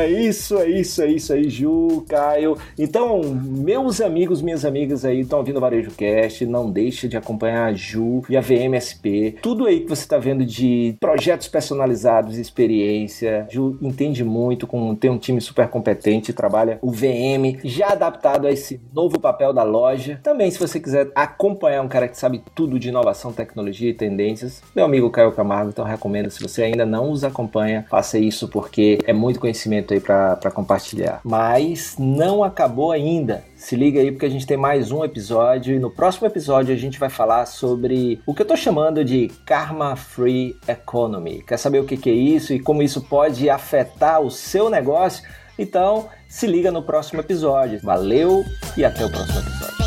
É 0.00 0.08
isso, 0.08 0.56
é 0.56 0.66
isso, 0.66 1.02
é 1.02 1.08
isso 1.10 1.30
aí, 1.30 1.50
Ju, 1.50 2.06
Caio. 2.08 2.56
Então, 2.78 3.20
meus 3.22 4.00
amigos, 4.00 4.40
minhas 4.40 4.64
amigas 4.64 5.04
aí 5.04 5.20
estão 5.20 5.40
ouvindo 5.40 5.58
o 5.58 5.60
Varejo 5.60 5.90
Cast, 5.90 6.46
não 6.46 6.70
deixe 6.70 7.06
de 7.06 7.18
acompanhar 7.18 7.66
a 7.66 7.72
Ju 7.74 8.22
e 8.26 8.34
a 8.34 8.40
VMSP. 8.40 9.36
Tudo 9.42 9.66
aí 9.66 9.80
que 9.80 9.88
você 9.90 10.00
está 10.00 10.16
vendo 10.16 10.42
de 10.46 10.96
projetos 10.98 11.48
personalizados, 11.48 12.38
experiência. 12.38 13.46
Ju 13.50 13.76
entende 13.82 14.24
muito, 14.24 14.66
com, 14.66 14.94
tem 14.94 15.10
um 15.10 15.18
time 15.18 15.38
super 15.38 15.68
competente, 15.68 16.32
trabalha 16.32 16.78
o 16.80 16.90
VM, 16.90 17.60
já 17.62 17.88
adaptado 17.88 18.46
a 18.46 18.50
esse 18.50 18.80
novo 18.94 19.20
papel 19.20 19.52
da 19.52 19.64
loja. 19.64 20.18
Também, 20.22 20.50
se 20.50 20.58
você 20.58 20.80
quiser 20.80 21.10
acompanhar 21.14 21.82
um 21.82 21.88
cara 21.88 22.08
que 22.08 22.16
sabe 22.16 22.42
tudo 22.54 22.78
de 22.78 22.88
inovação, 22.88 23.34
tecnologia 23.34 23.90
e 23.90 23.94
tendências, 23.94 24.62
meu 24.74 24.86
amigo 24.86 25.10
Caio 25.10 25.32
Camargo, 25.32 25.68
então 25.68 25.84
recomendo, 25.84 26.30
se 26.30 26.42
você 26.42 26.62
ainda 26.62 26.86
não 26.86 27.10
os 27.10 27.22
acompanha, 27.22 27.84
faça 27.90 28.18
isso 28.18 28.48
porque 28.48 28.98
é 29.04 29.12
muito 29.12 29.38
conhecimento 29.38 29.89
aí 29.92 30.00
para 30.00 30.50
compartilhar. 30.52 31.20
Mas 31.24 31.96
não 31.98 32.42
acabou 32.42 32.92
ainda. 32.92 33.44
Se 33.56 33.76
liga 33.76 34.00
aí 34.00 34.10
porque 34.10 34.26
a 34.26 34.30
gente 34.30 34.46
tem 34.46 34.56
mais 34.56 34.90
um 34.90 35.04
episódio 35.04 35.74
e 35.74 35.78
no 35.78 35.90
próximo 35.90 36.26
episódio 36.26 36.74
a 36.74 36.78
gente 36.78 36.98
vai 36.98 37.10
falar 37.10 37.46
sobre 37.46 38.20
o 38.26 38.34
que 38.34 38.42
eu 38.42 38.46
tô 38.46 38.56
chamando 38.56 39.04
de 39.04 39.28
Karma 39.44 39.96
Free 39.96 40.56
Economy. 40.66 41.42
Quer 41.46 41.58
saber 41.58 41.80
o 41.80 41.84
que, 41.84 41.96
que 41.96 42.10
é 42.10 42.14
isso 42.14 42.52
e 42.52 42.60
como 42.60 42.82
isso 42.82 43.02
pode 43.02 43.48
afetar 43.50 44.20
o 44.20 44.30
seu 44.30 44.70
negócio? 44.70 45.22
Então 45.58 46.08
se 46.28 46.46
liga 46.46 46.70
no 46.70 46.82
próximo 46.82 47.20
episódio. 47.20 47.80
Valeu 47.82 48.44
e 48.76 48.84
até 48.84 49.04
o 49.04 49.10
próximo 49.10 49.40
episódio. 49.40 49.80